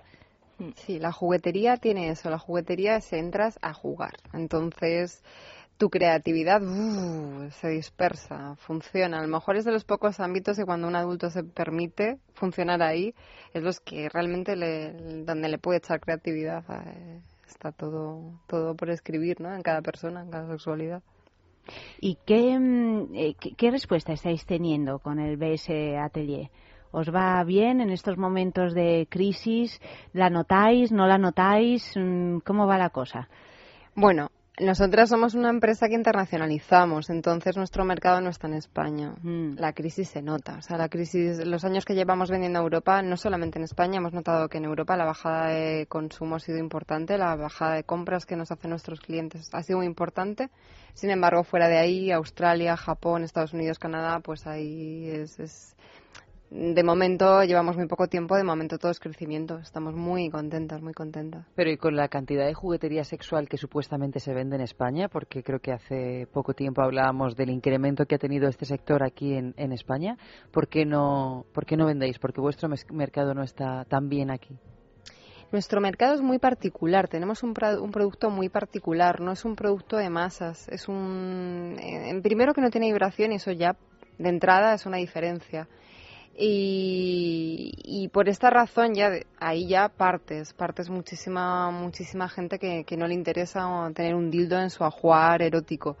[0.75, 2.29] Sí, la juguetería tiene eso.
[2.29, 4.13] La juguetería es entras a jugar.
[4.31, 5.21] Entonces,
[5.77, 9.19] tu creatividad uh, se dispersa, funciona.
[9.19, 12.81] A lo mejor es de los pocos ámbitos que cuando un adulto se permite funcionar
[12.81, 13.13] ahí,
[13.53, 14.93] es los que realmente le,
[15.25, 16.63] donde le puede echar creatividad.
[16.85, 19.53] eh, está todo, todo por escribir, ¿no?
[19.53, 21.01] En cada persona, en cada sexualidad.
[21.99, 26.49] ¿Y qué, mm, eh, qué, qué respuesta estáis teniendo con el BS Atelier?
[26.91, 29.79] ¿Os va bien en estos momentos de crisis?
[30.13, 30.91] ¿La notáis?
[30.91, 31.93] ¿No la notáis?
[31.95, 33.29] Mm, ¿Cómo va la cosa?
[33.95, 39.15] Bueno, nosotras somos una empresa que internacionalizamos, entonces nuestro mercado no está en España.
[39.23, 40.57] La crisis se nota.
[40.57, 43.97] O sea, la crisis, los años que llevamos vendiendo a Europa, no solamente en España,
[43.97, 47.83] hemos notado que en Europa la bajada de consumo ha sido importante, la bajada de
[47.83, 50.49] compras que nos hacen nuestros clientes ha sido muy importante.
[50.93, 55.75] Sin embargo, fuera de ahí, Australia, Japón, Estados Unidos, Canadá, pues ahí es, es
[56.51, 59.59] de momento llevamos muy poco tiempo, de momento todo es crecimiento.
[59.59, 61.45] Estamos muy contentas, muy contentas.
[61.55, 65.43] Pero y con la cantidad de juguetería sexual que supuestamente se vende en España, porque
[65.43, 69.53] creo que hace poco tiempo hablábamos del incremento que ha tenido este sector aquí en,
[69.57, 70.17] en España,
[70.51, 72.17] ¿por qué, no, ¿por qué no vendéis?
[72.17, 74.57] Porque vuestro mercado no está tan bien aquí.
[75.51, 79.97] Nuestro mercado es muy particular, tenemos un, un producto muy particular, no es un producto
[79.97, 81.75] de masas, es un...
[82.21, 83.75] Primero que no tiene vibración y eso ya
[84.19, 85.67] de entrada es una diferencia.
[86.35, 92.95] Y, y por esta razón ya ahí ya partes, partes muchísima muchísima gente que, que
[92.95, 95.97] no le interesa tener un dildo en su ajuar erótico.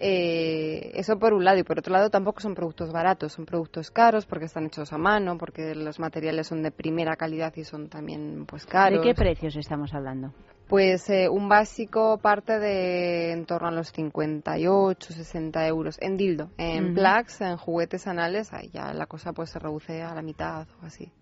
[0.00, 3.90] Eh, eso por un lado y por otro lado tampoco son productos baratos, son productos
[3.90, 7.88] caros porque están hechos a mano, porque los materiales son de primera calidad y son
[7.88, 9.00] también pues caros.
[9.00, 10.32] ¿De qué precios estamos hablando?
[10.68, 16.50] Pues eh, un básico parte de en torno a los 58, 60 euros en dildo.
[16.56, 20.66] En plugs, en juguetes anales, ahí ya la cosa pues se reduce a la mitad
[20.82, 21.12] o así.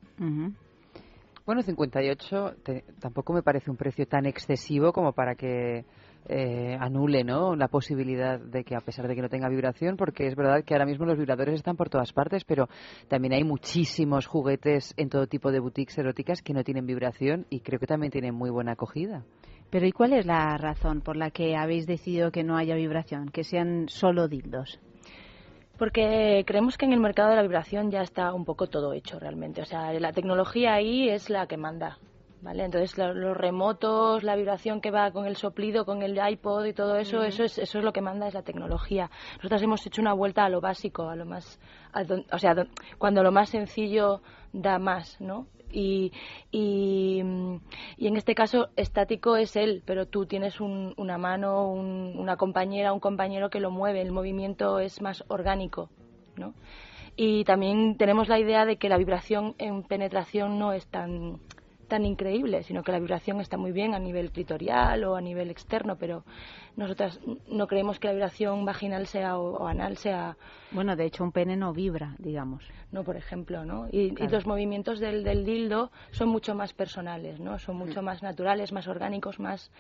[1.47, 5.85] Bueno, 58 te- tampoco me parece un precio tan excesivo como para que
[6.29, 7.57] eh, anule ¿no?
[7.57, 10.75] la posibilidad de que, a pesar de que no tenga vibración, porque es verdad que
[10.75, 12.69] ahora mismo los vibradores están por todas partes, pero
[13.09, 17.61] también hay muchísimos juguetes en todo tipo de boutiques eróticas que no tienen vibración y
[17.61, 19.25] creo que también tienen muy buena acogida.
[19.71, 23.29] Pero ¿y cuál es la razón por la que habéis decidido que no haya vibración,
[23.29, 24.79] que sean solo dildos?
[25.81, 29.19] Porque creemos que en el mercado de la vibración ya está un poco todo hecho
[29.19, 29.63] realmente.
[29.63, 31.97] O sea, la tecnología ahí es la que manda.
[32.43, 32.65] ¿Vale?
[32.67, 36.97] Entonces los remotos, la vibración que va con el soplido, con el iPod y todo
[36.97, 39.11] eso, eso es eso es lo que manda es la tecnología.
[39.37, 41.59] Nosotros hemos hecho una vuelta a lo básico, a lo más,
[42.31, 42.55] o sea,
[42.99, 44.21] cuando lo más sencillo
[44.53, 45.47] da más, ¿no?
[45.73, 46.13] Y,
[46.51, 47.23] y,
[47.97, 52.37] y, en este caso estático es él, pero tú tienes un, una mano, un, una
[52.37, 55.91] compañera, un compañero que lo mueve, el movimiento es más orgánico,
[56.37, 56.55] ¿no?
[57.17, 61.41] Y también tenemos la idea de que la vibración en penetración no es tan
[61.91, 65.51] tan increíble, sino que la vibración está muy bien a nivel clitorial o a nivel
[65.51, 66.25] externo, pero
[66.77, 70.39] nosotras no creemos que la vibración vaginal sea o, anal sea...
[70.71, 72.65] Bueno, de hecho un pene no vibra, digamos.
[72.93, 73.89] No, por ejemplo, ¿no?
[73.91, 77.59] Y, los movimientos del, del dildo son mucho más personales, ¿no?
[77.59, 78.05] Son mucho mm.
[78.05, 79.71] más naturales, más orgánicos, más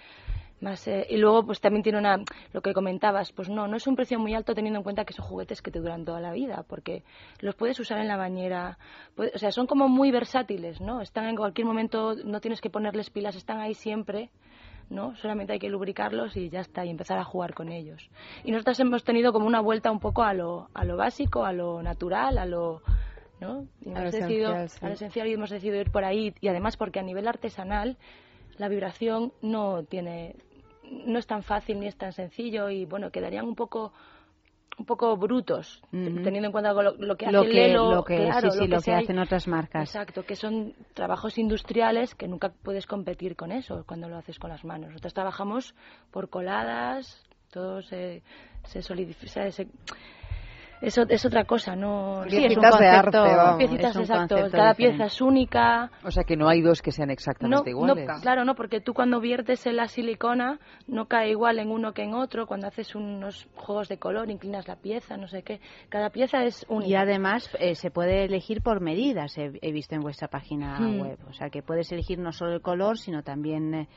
[0.60, 2.18] más, eh, y luego, pues también tiene una,
[2.52, 5.12] lo que comentabas, pues no, no es un precio muy alto teniendo en cuenta que
[5.12, 7.02] son juguetes que te duran toda la vida, porque
[7.40, 8.78] los puedes usar en la bañera,
[9.16, 11.00] o sea, son como muy versátiles, ¿no?
[11.00, 14.30] Están en cualquier momento, no tienes que ponerles pilas, están ahí siempre,
[14.90, 15.16] ¿no?
[15.16, 18.10] Solamente hay que lubricarlos y ya está, y empezar a jugar con ellos.
[18.44, 21.52] Y nosotros hemos tenido como una vuelta un poco a lo, a lo básico, a
[21.52, 22.82] lo natural, a lo,
[23.40, 23.66] ¿no?
[23.80, 26.98] Y hemos decidido, a lo esencial y hemos decidido ir por ahí, y además porque
[26.98, 27.96] a nivel artesanal,
[28.58, 30.36] la vibración no tiene
[30.90, 33.92] no es tan fácil ni es tan sencillo y bueno, quedarían un poco
[34.78, 38.66] un poco brutos, teniendo en cuenta lo, que hace lo que, lo que, claro, sí,
[38.66, 39.90] lo que, hacen otras marcas.
[39.90, 44.48] Exacto, que son trabajos industriales que nunca puedes competir con eso cuando lo haces con
[44.48, 44.88] las manos.
[44.88, 45.74] Nosotros trabajamos
[46.10, 48.22] por coladas, todo se,
[48.64, 49.68] se solidifica, se,
[50.80, 55.20] es otra cosa, no sí, es un concepto, de arte, piecitas exacto, cada pieza es
[55.20, 55.90] única.
[56.02, 58.06] O sea que no hay dos que sean exactamente iguales.
[58.06, 61.92] No, claro, no, porque tú cuando viertes en la silicona no cae igual en uno
[61.92, 65.60] que en otro, cuando haces unos juegos de color, inclinas la pieza, no sé qué,
[65.88, 66.90] cada pieza es única.
[66.90, 71.00] Y además eh, se puede elegir por medidas, he, visto en vuestra página hmm.
[71.00, 73.88] web, o sea que puedes elegir no solo el color, sino también eh,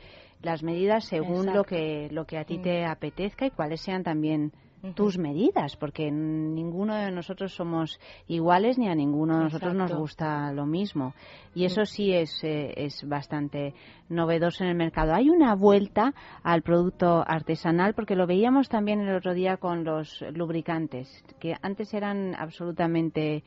[0.42, 2.90] las medidas según lo que lo que a ti te hmm.
[2.90, 4.52] apetezca y cuáles sean también
[4.92, 10.52] tus medidas, porque ninguno de nosotros somos iguales ni a ninguno de nosotros nos gusta
[10.52, 11.14] lo mismo.
[11.54, 13.74] Y eso sí es, eh, es bastante
[14.08, 15.14] novedoso en el mercado.
[15.14, 16.12] Hay una vuelta
[16.42, 21.94] al producto artesanal, porque lo veíamos también el otro día con los lubricantes, que antes
[21.94, 23.42] eran absolutamente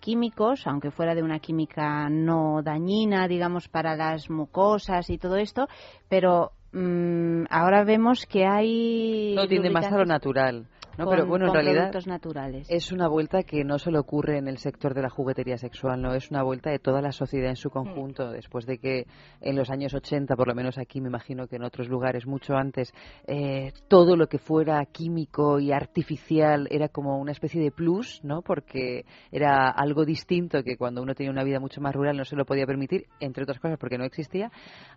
[0.00, 5.68] químicos, aunque fuera de una química no dañina, digamos, para las mucosas y todo esto,
[6.08, 9.34] pero mm, ahora vemos que hay...
[9.34, 10.68] No tiene más a lo natural.
[10.98, 12.66] No, pero bueno, en realidad naturales.
[12.70, 16.14] es una vuelta que no solo ocurre en el sector de la juguetería sexual, no
[16.14, 18.26] es una vuelta de toda la sociedad en su conjunto.
[18.26, 18.32] Mm.
[18.32, 19.06] Después de que
[19.40, 22.54] en los años 80, por lo menos aquí, me imagino que en otros lugares mucho
[22.54, 22.92] antes,
[23.26, 28.42] eh, todo lo que fuera químico y artificial era como una especie de plus, ¿no?
[28.42, 32.36] Porque era algo distinto que cuando uno tenía una vida mucho más rural no se
[32.36, 34.50] lo podía permitir, entre otras cosas porque no existía.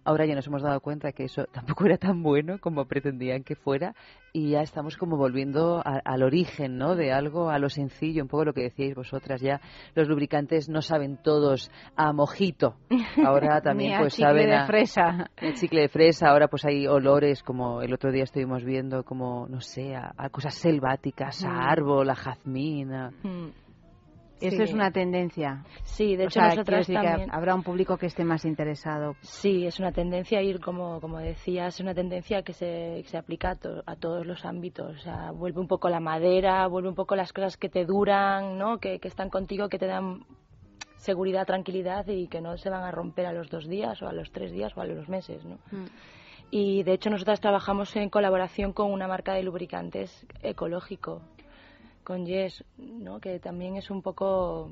[0.04, 3.56] Ahora ya nos hemos dado cuenta que eso tampoco era tan bueno como pretendían que
[3.56, 3.96] fuera
[4.34, 6.96] y ya estamos como volviendo al origen ¿no?
[6.96, 9.60] de algo, a lo sencillo, un poco lo que decíais vosotras ya.
[9.96, 12.76] Los lubricantes no saben todos a mojito.
[13.26, 15.30] Ahora también pues saben a fresa.
[15.38, 16.30] El chicle de fresa.
[16.30, 20.56] Ahora pues hay olores como el otro día estuvimos viendo como no sé a, cosas
[20.56, 21.60] selváticas, a mm.
[21.60, 22.90] árbol, a jazmín.
[23.24, 23.69] Mm.
[24.42, 25.64] Eso es una tendencia.
[25.84, 27.30] Sí, de hecho nosotros también.
[27.32, 29.16] habrá un público que esté más interesado.
[29.22, 33.18] Sí, es una tendencia a ir, como, como decías, es una tendencia que se, se
[33.18, 34.98] aplica a, todos los ámbitos.
[34.98, 38.58] O sea, vuelve un poco la madera, vuelve un poco las cosas que te duran,
[38.58, 38.80] ¿no?
[38.80, 40.26] que, que están contigo, que te dan
[40.98, 44.14] seguridad, tranquilidad y que no se van a romper a los dos días o a
[44.14, 45.44] los tres días o a los meses.
[45.46, 45.56] ¿no?
[45.72, 45.86] Mm.
[46.52, 51.22] Y de hecho nosotras trabajamos en colaboración con una marca de lubricantes ecológico
[52.10, 53.20] con Yes, ¿no?
[53.20, 54.72] que también es un poco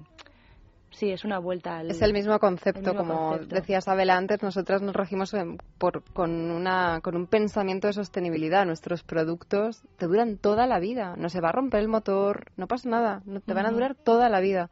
[0.90, 1.92] sí, es una vuelta al...
[1.92, 5.36] Es el mismo concepto, como decía Isabel antes, nosotras nos regimos
[5.78, 8.66] por, con, una, con un pensamiento de sostenibilidad.
[8.66, 12.66] Nuestros productos te duran toda la vida, no se va a romper el motor, no
[12.66, 14.72] pasa nada, no, te van a durar toda la vida.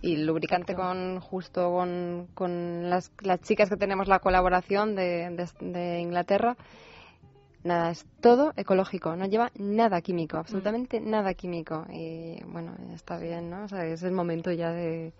[0.00, 5.98] Y lubricante con justo con, con las, las, chicas que tenemos la colaboración de, de
[5.98, 6.56] Inglaterra,
[7.66, 11.86] nada, es todo ecológico, no lleva nada químico, absolutamente nada químico.
[11.90, 13.64] Y bueno, está bien, ¿no?
[13.64, 15.12] O sea, es el momento ya de,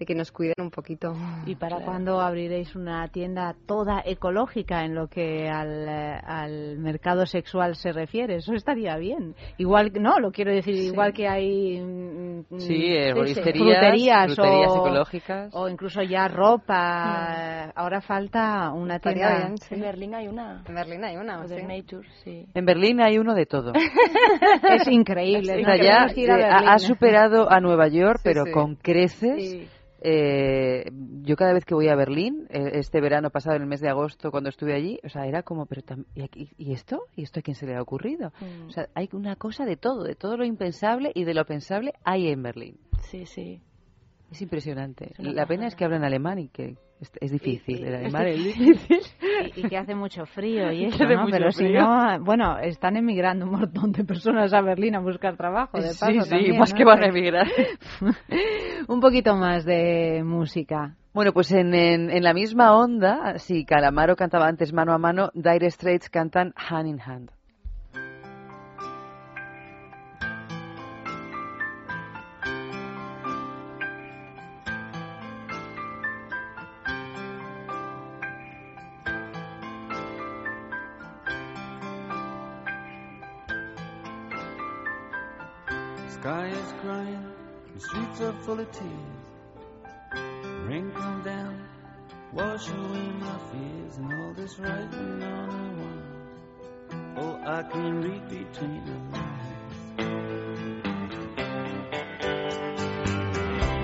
[0.00, 1.12] de que nos cuiden un poquito.
[1.46, 7.26] ¿Y para cuándo abriréis una tienda toda ecológica en lo que al, eh, al mercado
[7.26, 8.36] sexual se refiere?
[8.36, 9.34] Eso estaría bien.
[9.58, 14.70] Igual, no, lo quiero decir, igual que hay mm, Sí, mm, eh, sí, fruterías, fruterías
[14.70, 15.50] o, ecológicas.
[15.54, 17.70] o incluso ya ropa.
[17.74, 19.36] Ahora falta una tienda.
[19.38, 19.74] bien, sí.
[19.74, 20.62] En Berlín hay una.
[20.66, 21.54] En Berlín hay una, sí.
[21.62, 22.46] Nature, sí.
[22.54, 23.72] En Berlín hay uno de todo.
[24.62, 25.60] Es increíble.
[25.60, 28.44] O sea, ya Tenemos que ir a eh, ha- superado a Nueva York, Sí, pero
[28.46, 28.50] sí.
[28.52, 29.68] con creces.
[30.02, 30.90] Eh,
[31.22, 33.88] yo cada vez que voy a Berlín, eh, este verano pasado, en el mes de
[33.88, 37.02] agosto, cuando estuve allí, o sea, era como, pero tam- ¿y, aquí- ¿y esto?
[37.14, 38.32] ¿Y esto a quién se le ha ocurrido?
[38.40, 38.66] Mm.
[38.68, 41.92] O sea, hay una cosa de todo, de todo lo impensable y de lo pensable
[42.04, 42.76] hay en Berlín.
[43.02, 43.60] Sí, sí.
[44.30, 45.12] Es impresionante.
[45.18, 47.84] una La pena es que hablan alemán y que es, es difícil.
[47.84, 49.00] el es alemán es difícil.
[49.56, 50.90] Y, y que hace mucho frío y
[51.30, 55.78] Pero si no, bueno, están emigrando un montón de personas a Berlín a buscar trabajo,
[55.78, 56.76] de Sí, paso sí, también, más ¿no?
[56.76, 57.46] que van a emigrar.
[58.88, 60.96] un poquito más de música.
[61.14, 65.30] Bueno, pues en, en, en la misma onda, si Calamaro cantaba antes mano a mano,
[65.34, 67.30] Dire Straits cantan hand in hand.
[88.32, 88.90] Full of tears.
[90.66, 91.68] Rain come down,
[92.32, 96.02] wash away my fears, and all this writing on the wall.
[97.16, 99.46] Oh, I can read between the lines.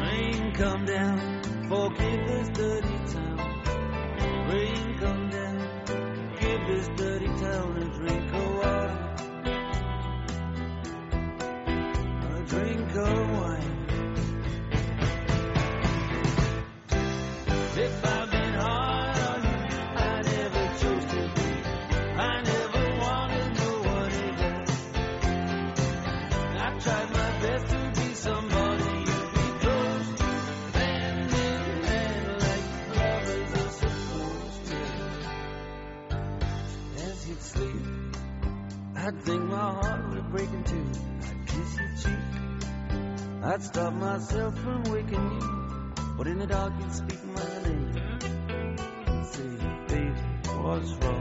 [0.02, 1.35] Rain come down,
[39.06, 40.84] I'd think my heart would break in two.
[41.22, 42.24] I'd kiss your cheek.
[43.44, 47.96] I'd stop myself from waking you, but in the dark you'd speak my name
[49.06, 49.46] and say,
[49.86, 50.10] baby,
[50.60, 51.15] what's wrong?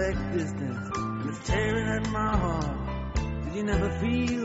[0.00, 3.44] Perfect distance, and it's tearing at my heart.
[3.44, 4.39] Did you never feel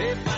[0.00, 0.37] If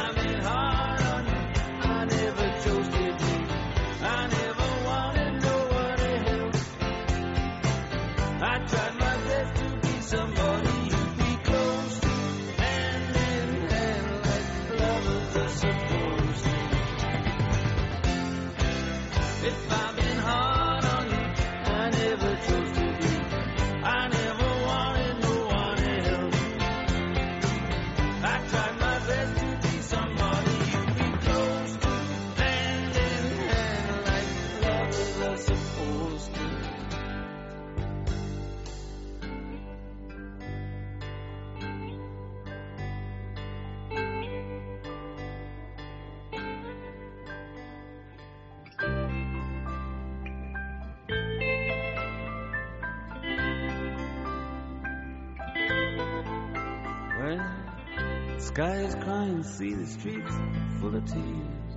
[59.61, 60.33] see the streets
[60.81, 61.71] full of tears.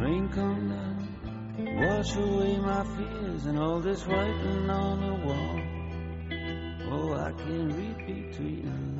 [0.00, 5.60] Rain come down, wash away my fears, and all this writing on the wall.
[6.90, 8.99] Oh, I can read between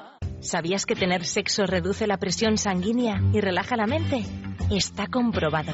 [0.41, 4.25] ¿Sabías que tener sexo reduce la presión sanguínea y relaja la mente?
[4.71, 5.71] Está comprobado.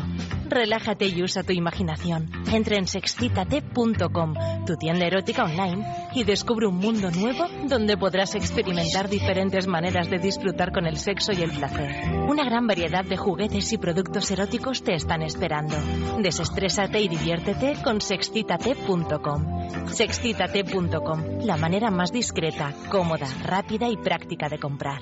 [0.50, 2.30] Relájate y usa tu imaginación.
[2.52, 4.34] Entra en sexcitate.com,
[4.66, 10.20] tu tienda erótica online, y descubre un mundo nuevo donde podrás experimentar diferentes maneras de
[10.20, 11.90] disfrutar con el sexo y el placer.
[12.28, 15.78] Una gran variedad de juguetes y productos eróticos te están esperando.
[16.20, 19.57] Desestrésate y diviértete con sexcitate.com.
[19.88, 25.02] Sexcitate.com, la manera más discreta, cómoda, rápida y práctica de comprar.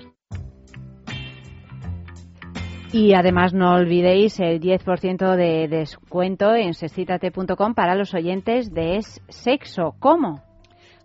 [2.94, 9.22] Y además no olvidéis el 10% de descuento en sexcitate.com para los oyentes de Es
[9.28, 9.96] Sexo.
[10.00, 10.45] ¿Cómo?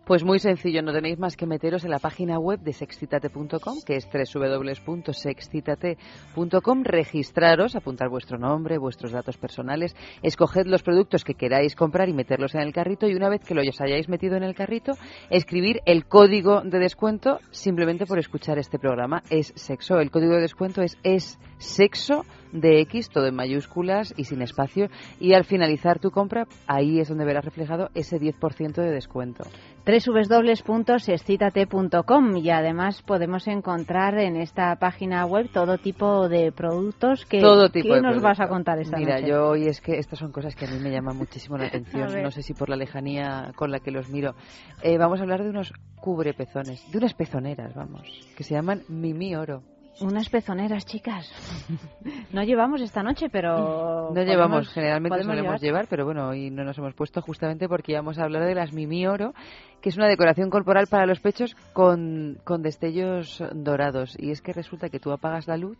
[0.04, 3.96] Pues muy sencillo, no tenéis más que meteros en la página web de sexcitate.com, que
[3.96, 12.08] es www.sexcitate.com, registraros, apuntar vuestro nombre, vuestros datos personales, escoged los productos que queráis comprar
[12.08, 14.94] y meterlos en el carrito y una vez que los hayáis metido en el carrito,
[15.28, 19.22] escribir el código de descuento simplemente por escuchar este programa.
[19.30, 24.24] Es sexo, el código de descuento es es sexo de X, todo en mayúsculas y
[24.24, 24.88] sin espacio,
[25.20, 29.44] y al finalizar tu compra, ahí es donde verás reflejado ese 10% de descuento.
[29.86, 37.70] www.sexcitate.com y además podemos encontrar en esta página web todo tipo de productos que Todo
[37.70, 38.28] tipo ¿qué de nos producto.
[38.28, 39.28] vas a contar esta Mira, noche?
[39.30, 42.20] yo hoy es que estas son cosas que a mí me llaman muchísimo la atención.
[42.22, 44.34] No sé si por la lejanía con la que los miro.
[44.82, 48.02] Eh, vamos a hablar de unos cubrepezones, de unas pezoneras, vamos,
[48.36, 49.62] que se llaman Mimi Oro.
[50.00, 51.30] Unas pezoneras, chicas.
[52.32, 54.12] No llevamos esta noche, pero...
[54.14, 55.60] No llevamos, generalmente solemos llevar.
[55.60, 58.72] llevar, pero bueno, hoy no nos hemos puesto justamente porque íbamos a hablar de las
[58.72, 59.34] Mimi Oro,
[59.80, 64.16] que es una decoración corporal para los pechos con, con destellos dorados.
[64.16, 65.76] Y es que resulta que tú apagas la luz,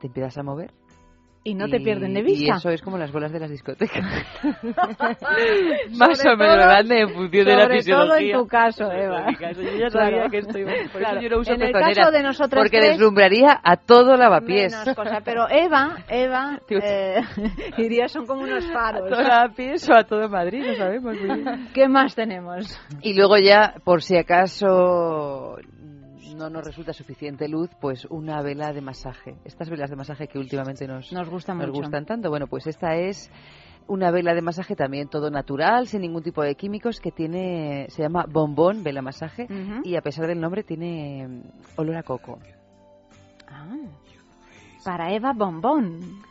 [0.00, 0.70] te empiezas a mover.
[1.44, 2.54] Y no te pierden de vista.
[2.54, 4.04] Y eso es como las bolas de las discotecas.
[5.98, 8.34] Más Sobre o menos grande en función de la sobre todo fisiología.
[8.34, 9.24] en tu caso, Eva.
[9.28, 10.30] En caso, yo ya sabía Claro.
[10.30, 11.18] que esto iba- por Claro.
[11.18, 14.72] eso yo no uso En el caso de nosotros Porque tres, deslumbraría a todo lavapiés.
[14.72, 17.20] menos cosa, pero Eva, Eva, eh,
[17.76, 19.02] diría son como unos faros.
[19.06, 21.68] A todo lavapiés o a todo Madrid, no sabemos muy bien.
[21.74, 22.80] ¿Qué más tenemos?
[23.02, 25.56] Y luego ya, por si acaso
[26.42, 29.36] no nos resulta suficiente luz, pues una vela de masaje.
[29.44, 31.72] Estas velas de masaje que últimamente nos, Nos gustan mucho.
[31.72, 32.28] gustan tanto.
[32.28, 33.30] Bueno, pues esta es
[33.86, 38.02] una vela de masaje también todo natural, sin ningún tipo de químicos, que tiene, se
[38.02, 39.46] llama bombón vela masaje
[39.84, 41.42] y a pesar del nombre tiene
[41.76, 42.38] olor a coco.
[43.48, 43.76] Ah,
[44.84, 46.22] para Eva Bombón.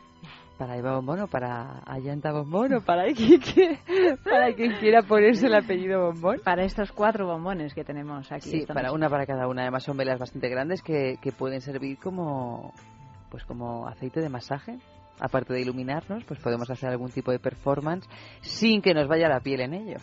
[0.62, 3.80] Para Eva Bombón o para Ayanta Bombón o para quien, quiera,
[4.24, 6.40] para quien quiera ponerse el apellido Bombón.
[6.44, 8.52] Para estos cuatro bombones que tenemos aquí.
[8.52, 9.64] Sí, para una para cada una.
[9.64, 12.76] Además son velas bastante grandes que, que pueden servir como
[13.32, 14.78] pues como aceite de masaje.
[15.20, 18.08] Aparte de iluminarnos, pues podemos hacer algún tipo de performance
[18.42, 19.98] sin que nos vaya la piel en ello.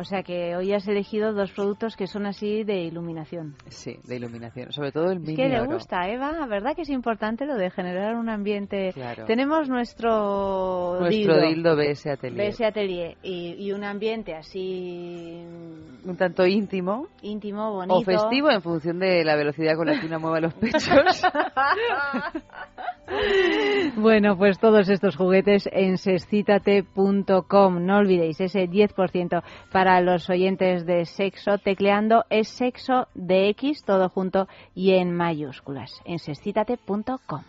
[0.00, 3.54] O sea que hoy has elegido dos productos que son así de iluminación.
[3.68, 4.72] Sí, de iluminación.
[4.72, 5.72] Sobre todo el Es mini que le oro.
[5.74, 8.92] gusta, Eva, ¿verdad que es importante lo de generar un ambiente?
[8.94, 9.26] Claro.
[9.26, 12.48] Tenemos nuestro, Nuestro dildo BS Atelier.
[12.50, 15.42] BS Atelier y, y un ambiente así
[16.04, 17.96] Un tanto íntimo íntimo, bonito.
[17.98, 20.82] o festivo en función de la velocidad con la que una mueve los pechos.
[23.96, 27.84] Bueno, pues todos estos juguetes en sexcitate.com.
[27.84, 34.08] No olvidéis ese 10% para los oyentes de sexo, tecleando es sexo de X, todo
[34.08, 37.42] junto y en mayúsculas, en sexcitate.com.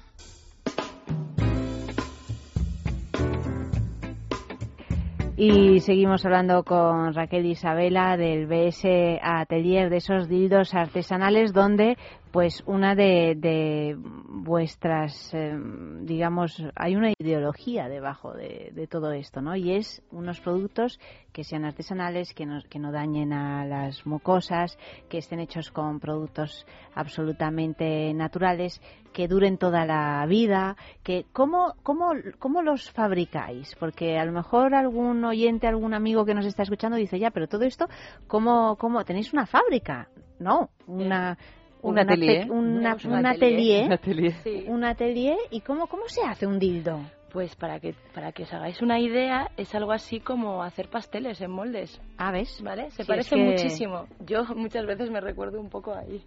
[5.43, 11.97] Y seguimos hablando con Raquel Isabela del BS Atelier, de esos dildos artesanales donde
[12.31, 15.53] pues una de, de vuestras, eh,
[16.01, 19.55] digamos, hay una ideología debajo de, de todo esto, ¿no?
[19.55, 20.99] Y es unos productos
[21.33, 24.77] que sean artesanales, que no, que no dañen a las mucosas,
[25.09, 26.65] que estén hechos con productos
[26.95, 33.75] absolutamente naturales, que duren toda la vida, que ¿cómo, cómo, cómo los fabricáis?
[33.75, 37.47] Porque a lo mejor algún oyente, algún amigo que nos está escuchando dice, ya, pero
[37.47, 37.87] todo esto,
[38.27, 40.07] ¿cómo, cómo tenéis una fábrica?
[40.39, 41.37] No, una...
[41.83, 42.49] Un atelier.
[42.51, 43.85] una- un un atelier.
[43.85, 43.85] atelier.
[43.85, 44.33] Un atelier.
[44.43, 44.65] Sí.
[44.67, 45.37] Un atelier.
[45.51, 46.99] ¿Y cómo, cómo se hace un dildo?
[47.31, 51.39] Pues para que, para que os hagáis una idea, es algo así como hacer pasteles
[51.39, 52.01] en moldes.
[52.17, 52.61] Ah, ¿ves?
[52.61, 52.91] ¿Vale?
[52.91, 54.07] Se Si parece es que- muchísimo.
[54.25, 56.21] Yo muchas veces me recuerdo un poco ahí.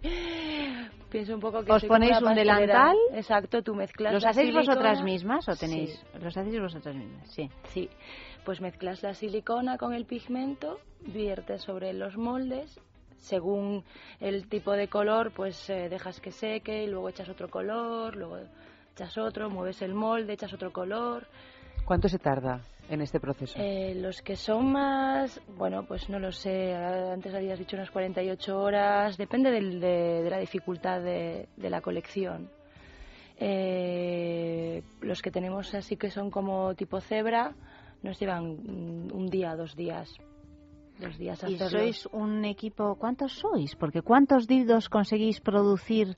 [1.11, 2.95] Pienso un poco que ¿Os ponéis un delantal?
[3.13, 5.91] Exacto, tú mezclas ¿Los la hacéis vosotras mismas o tenéis?
[5.91, 6.19] Sí.
[6.19, 7.49] Los hacéis vosotras mismas, sí.
[7.65, 7.89] Sí,
[8.43, 12.81] pues mezclas la silicona con el pigmento, viertes sobre los moldes,
[13.17, 13.83] según
[14.19, 18.39] el tipo de color, pues eh, dejas que seque y luego echas otro color, luego
[18.93, 21.27] echas otro, mueves el molde, echas otro color.
[21.85, 23.59] ¿Cuánto se tarda en este proceso?
[23.59, 28.59] Eh, los que son más, bueno, pues no lo sé, antes habías dicho unas 48
[28.59, 32.49] horas, depende del- de, de la dificultad de, de la colección.
[33.37, 37.53] Eh, los que tenemos así que son como tipo cebra,
[38.01, 38.45] nos llevan
[39.13, 40.09] un día, dos días.
[41.17, 42.95] Días ¿Y sois un equipo?
[42.95, 43.75] ¿Cuántos sois?
[43.75, 46.15] Porque ¿cuántos dildos conseguís producir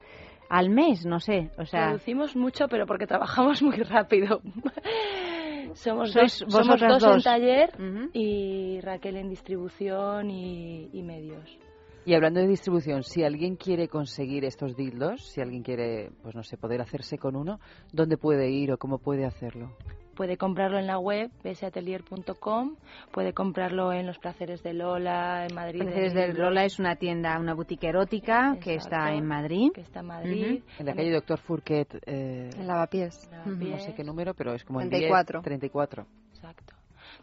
[0.50, 1.06] al mes?
[1.06, 1.88] No sé, o sea...
[1.88, 4.42] Producimos mucho, pero porque trabajamos muy rápido.
[5.74, 7.72] somos dos, somos dos, en taller
[8.14, 11.58] y Raquel en distribución y, y medios.
[12.06, 16.44] Y hablando de distribución, si alguien quiere conseguir estos dildos, si alguien quiere, pues no
[16.44, 17.60] sé, poder hacerse con uno,
[17.92, 19.76] ¿dónde puede ir o cómo puede hacerlo?
[20.18, 22.76] Puede comprarlo en la web besatelier.com,
[23.12, 25.82] puede comprarlo en los Placeres de Lola, en Madrid.
[25.84, 29.72] Placeres en de Lola es una tienda, una boutique erótica que está en Madrid.
[29.74, 30.64] Que está en Madrid.
[30.80, 33.30] En la calle Doctor Fourquet, eh, En Lavapiés.
[33.46, 35.40] no sé qué número, pero es como en 34.
[35.42, 36.08] 10, 34.
[36.34, 36.74] Exacto.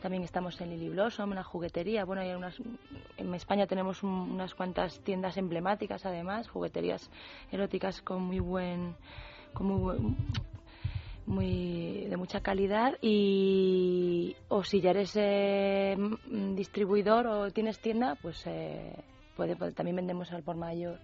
[0.00, 2.04] También estamos en Lily Blossom, una juguetería.
[2.04, 2.56] Bueno, hay unas,
[3.16, 7.10] en España tenemos un- unas cuantas tiendas emblemáticas, además, jugueterías
[7.50, 8.94] eróticas con muy buen,
[9.52, 10.16] con muy, buen-
[11.26, 18.16] muy de mucha calidad y o si ya eres eh, mm, distribuidor o tienes tienda,
[18.20, 18.94] pues eh,
[19.36, 20.98] puede, puede- también vendemos al por mayor.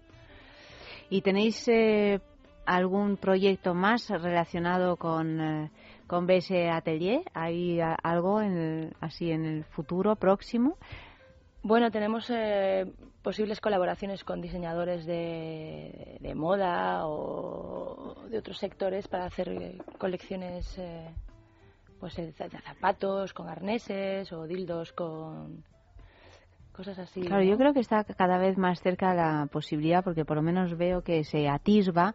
[1.08, 2.20] ¿Y tenéis eh,
[2.66, 5.70] algún proyecto más relacionado con, eh,
[6.06, 7.22] con BS Atelier?
[7.34, 10.76] ¿Hay algo en el- así en el futuro próximo?
[11.62, 12.90] Bueno, tenemos eh,
[13.22, 20.78] posibles colaboraciones con diseñadores de, de moda o de otros sectores para hacer eh, colecciones
[20.78, 21.10] eh,
[21.98, 25.62] pues de zapatos con arneses o dildos con
[26.72, 27.20] cosas así.
[27.20, 27.50] Claro, ¿no?
[27.50, 31.02] yo creo que está cada vez más cerca la posibilidad, porque por lo menos veo
[31.02, 32.14] que se atisba,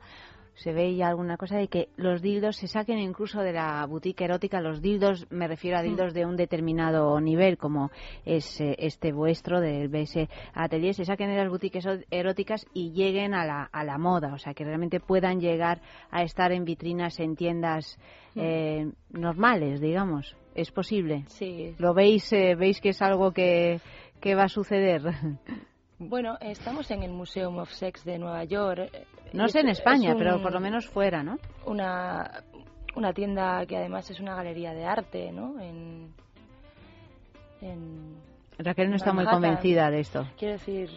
[0.56, 4.24] se ve ya alguna cosa de que los dildos se saquen incluso de la boutique
[4.24, 4.62] erótica.
[4.62, 7.92] Los dildos, me refiero a dildos de un determinado nivel, como
[8.26, 13.34] es eh, este vuestro del BS Atelier, se saquen de las boutiques eróticas y lleguen
[13.34, 17.20] a la, a la moda, o sea, que realmente puedan llegar a estar en vitrinas
[17.20, 18.00] en tiendas
[18.36, 20.36] eh, normales, digamos.
[20.56, 21.26] ¿Es posible?
[21.28, 21.76] Sí.
[21.80, 23.82] ¿Lo veis, eh, veis que es algo que,
[24.22, 25.02] que va a suceder?
[25.98, 28.90] Bueno, estamos en el Museum of Sex de Nueva York.
[28.94, 31.38] eh, No sé en es- España, es un- pero por lo menos fuera, ¿no?
[31.66, 32.44] Una,
[32.96, 35.60] una tienda que además es una galería de arte, ¿no?
[35.62, 36.14] En,
[37.62, 38.16] en
[38.58, 40.28] Raquel no está muy convencida de esto.
[40.38, 40.90] Quiero decir,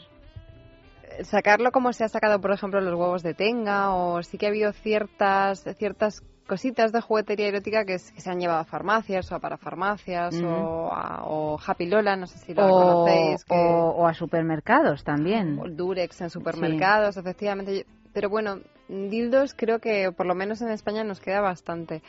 [1.23, 4.51] sacarlo como se ha sacado, por ejemplo, los huevos de tenga, o sí que ha
[4.51, 9.39] habido ciertas ciertas cositas de juguetería erótica que, se han llevado a farmacias o a
[9.39, 13.45] parafarmacias o, a, o Happy Lola, no sé si lo O, conocéis.
[13.45, 15.59] Que, o- o a supermercados también.
[15.61, 17.87] o Durex en supermercados, efectivamente.
[18.13, 22.03] Pero bueno, dildos creo que por lo menos en España nos queda bastante.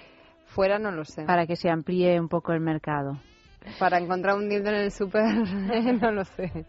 [0.48, 1.26] Fuera no lo sé.
[1.26, 3.20] Para que se amplíe un poco el mercado.
[3.78, 5.24] Para encontrar un dildo en el súper
[6.02, 6.66] no lo sé.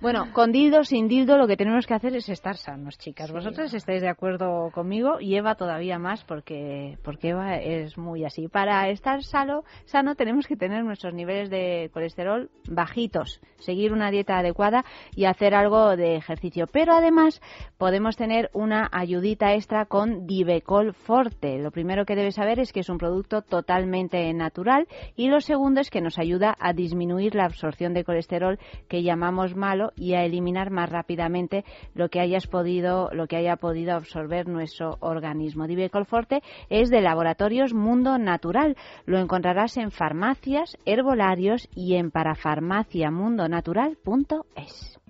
[0.00, 3.32] Bueno, con dildo, sin dildo, lo que tenemos que hacer es estar sanos, chicas.
[3.32, 8.48] Vosotras estáis de acuerdo conmigo y Eva todavía más porque, porque Eva es muy así.
[8.48, 14.38] Para estar sano, sano tenemos que tener nuestros niveles de colesterol bajitos, seguir una dieta
[14.38, 16.66] adecuada y hacer algo de ejercicio.
[16.66, 17.40] Pero además
[17.78, 21.58] podemos tener una ayudita extra con Divecol Forte.
[21.58, 25.80] Lo primero que debes saber es que es un producto totalmente natural y lo segundo
[25.80, 28.58] es que nos ayuda a disminuir la absorción de colesterol
[28.88, 29.54] que llamamos
[29.96, 31.64] y a eliminar más rápidamente
[31.94, 35.66] lo que hayas podido lo que haya podido absorber nuestro organismo.
[35.66, 38.76] Divecol Forte es de Laboratorios Mundo Natural.
[39.06, 45.00] Lo encontrarás en farmacias, herbolarios y en parafarmaciamundonatural.es.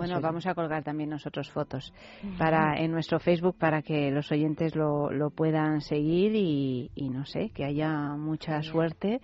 [0.00, 1.92] Bueno, vamos a colgar también nosotros fotos
[2.38, 7.26] para en nuestro Facebook para que los oyentes lo, lo puedan seguir y, y no
[7.26, 9.20] sé, que haya mucha suerte,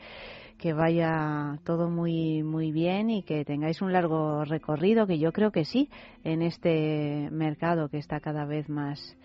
[0.58, 5.50] que vaya todo muy muy bien y que tengáis un largo recorrido, que yo creo
[5.50, 5.88] que sí,
[6.24, 9.16] en este mercado que está cada vez más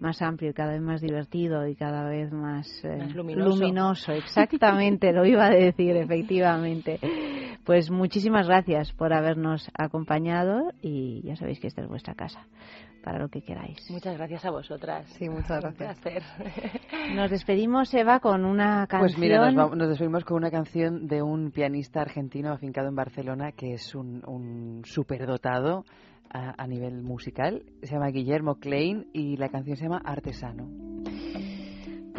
[0.00, 3.50] más amplio y cada vez más divertido y cada vez más, eh, Más luminoso.
[3.50, 6.98] luminoso, exactamente, lo iba a decir, efectivamente.
[7.64, 12.46] Pues muchísimas gracias por habernos acompañado y ya sabéis que esta es vuestra casa,
[13.04, 13.76] para lo que queráis.
[13.90, 15.06] Muchas gracias a vosotras.
[15.18, 16.22] Sí, muchas Un placer.
[17.14, 19.00] Nos despedimos, Eva, con una canción.
[19.12, 22.94] Pues mira, nos, vamos- nos despedimos con una canción de un pianista argentino afincado en
[22.94, 25.84] Barcelona que es un, un superdotado
[26.30, 27.64] a, a nivel musical.
[27.82, 30.68] Se llama Guillermo Klein y la canción se llama Artesano.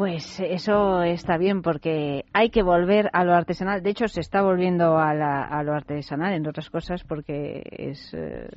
[0.01, 3.83] Pues eso está bien porque hay que volver a lo artesanal.
[3.83, 8.11] De hecho, se está volviendo a, la- a lo artesanal, entre otras cosas, porque es
[8.15, 8.47] eh,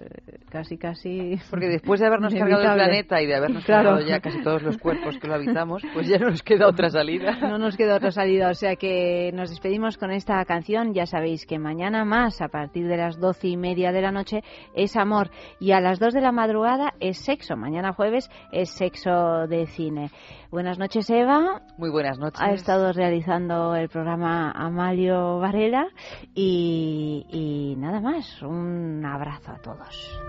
[0.49, 1.39] casi, casi.
[1.51, 2.85] Porque después de habernos cargado el inevitable.
[2.85, 3.91] planeta y de habernos Claro.
[3.91, 6.89] cargado ya casi todos los cuerpos que lo habitamos, pues ya no nos queda otra
[6.89, 7.37] salida.
[7.43, 10.95] No nos queda otra salida, o sea que nos despedimos con esta canción.
[10.95, 14.41] Ya sabéis que mañana más, a partir de las doce y media de la noche,
[14.75, 15.29] es amor
[15.61, 17.55] y a las dos de la madrugada es sexo.
[17.55, 20.09] Mañana jueves es sexo de cine.
[20.51, 21.34] Buenas noches, Eva.
[21.77, 22.41] Muy buenas noches.
[22.41, 25.89] Ha estado realizando el programa Amalio Varela
[26.35, 28.43] y, y nada más.
[28.43, 30.21] Un abrazo a todos.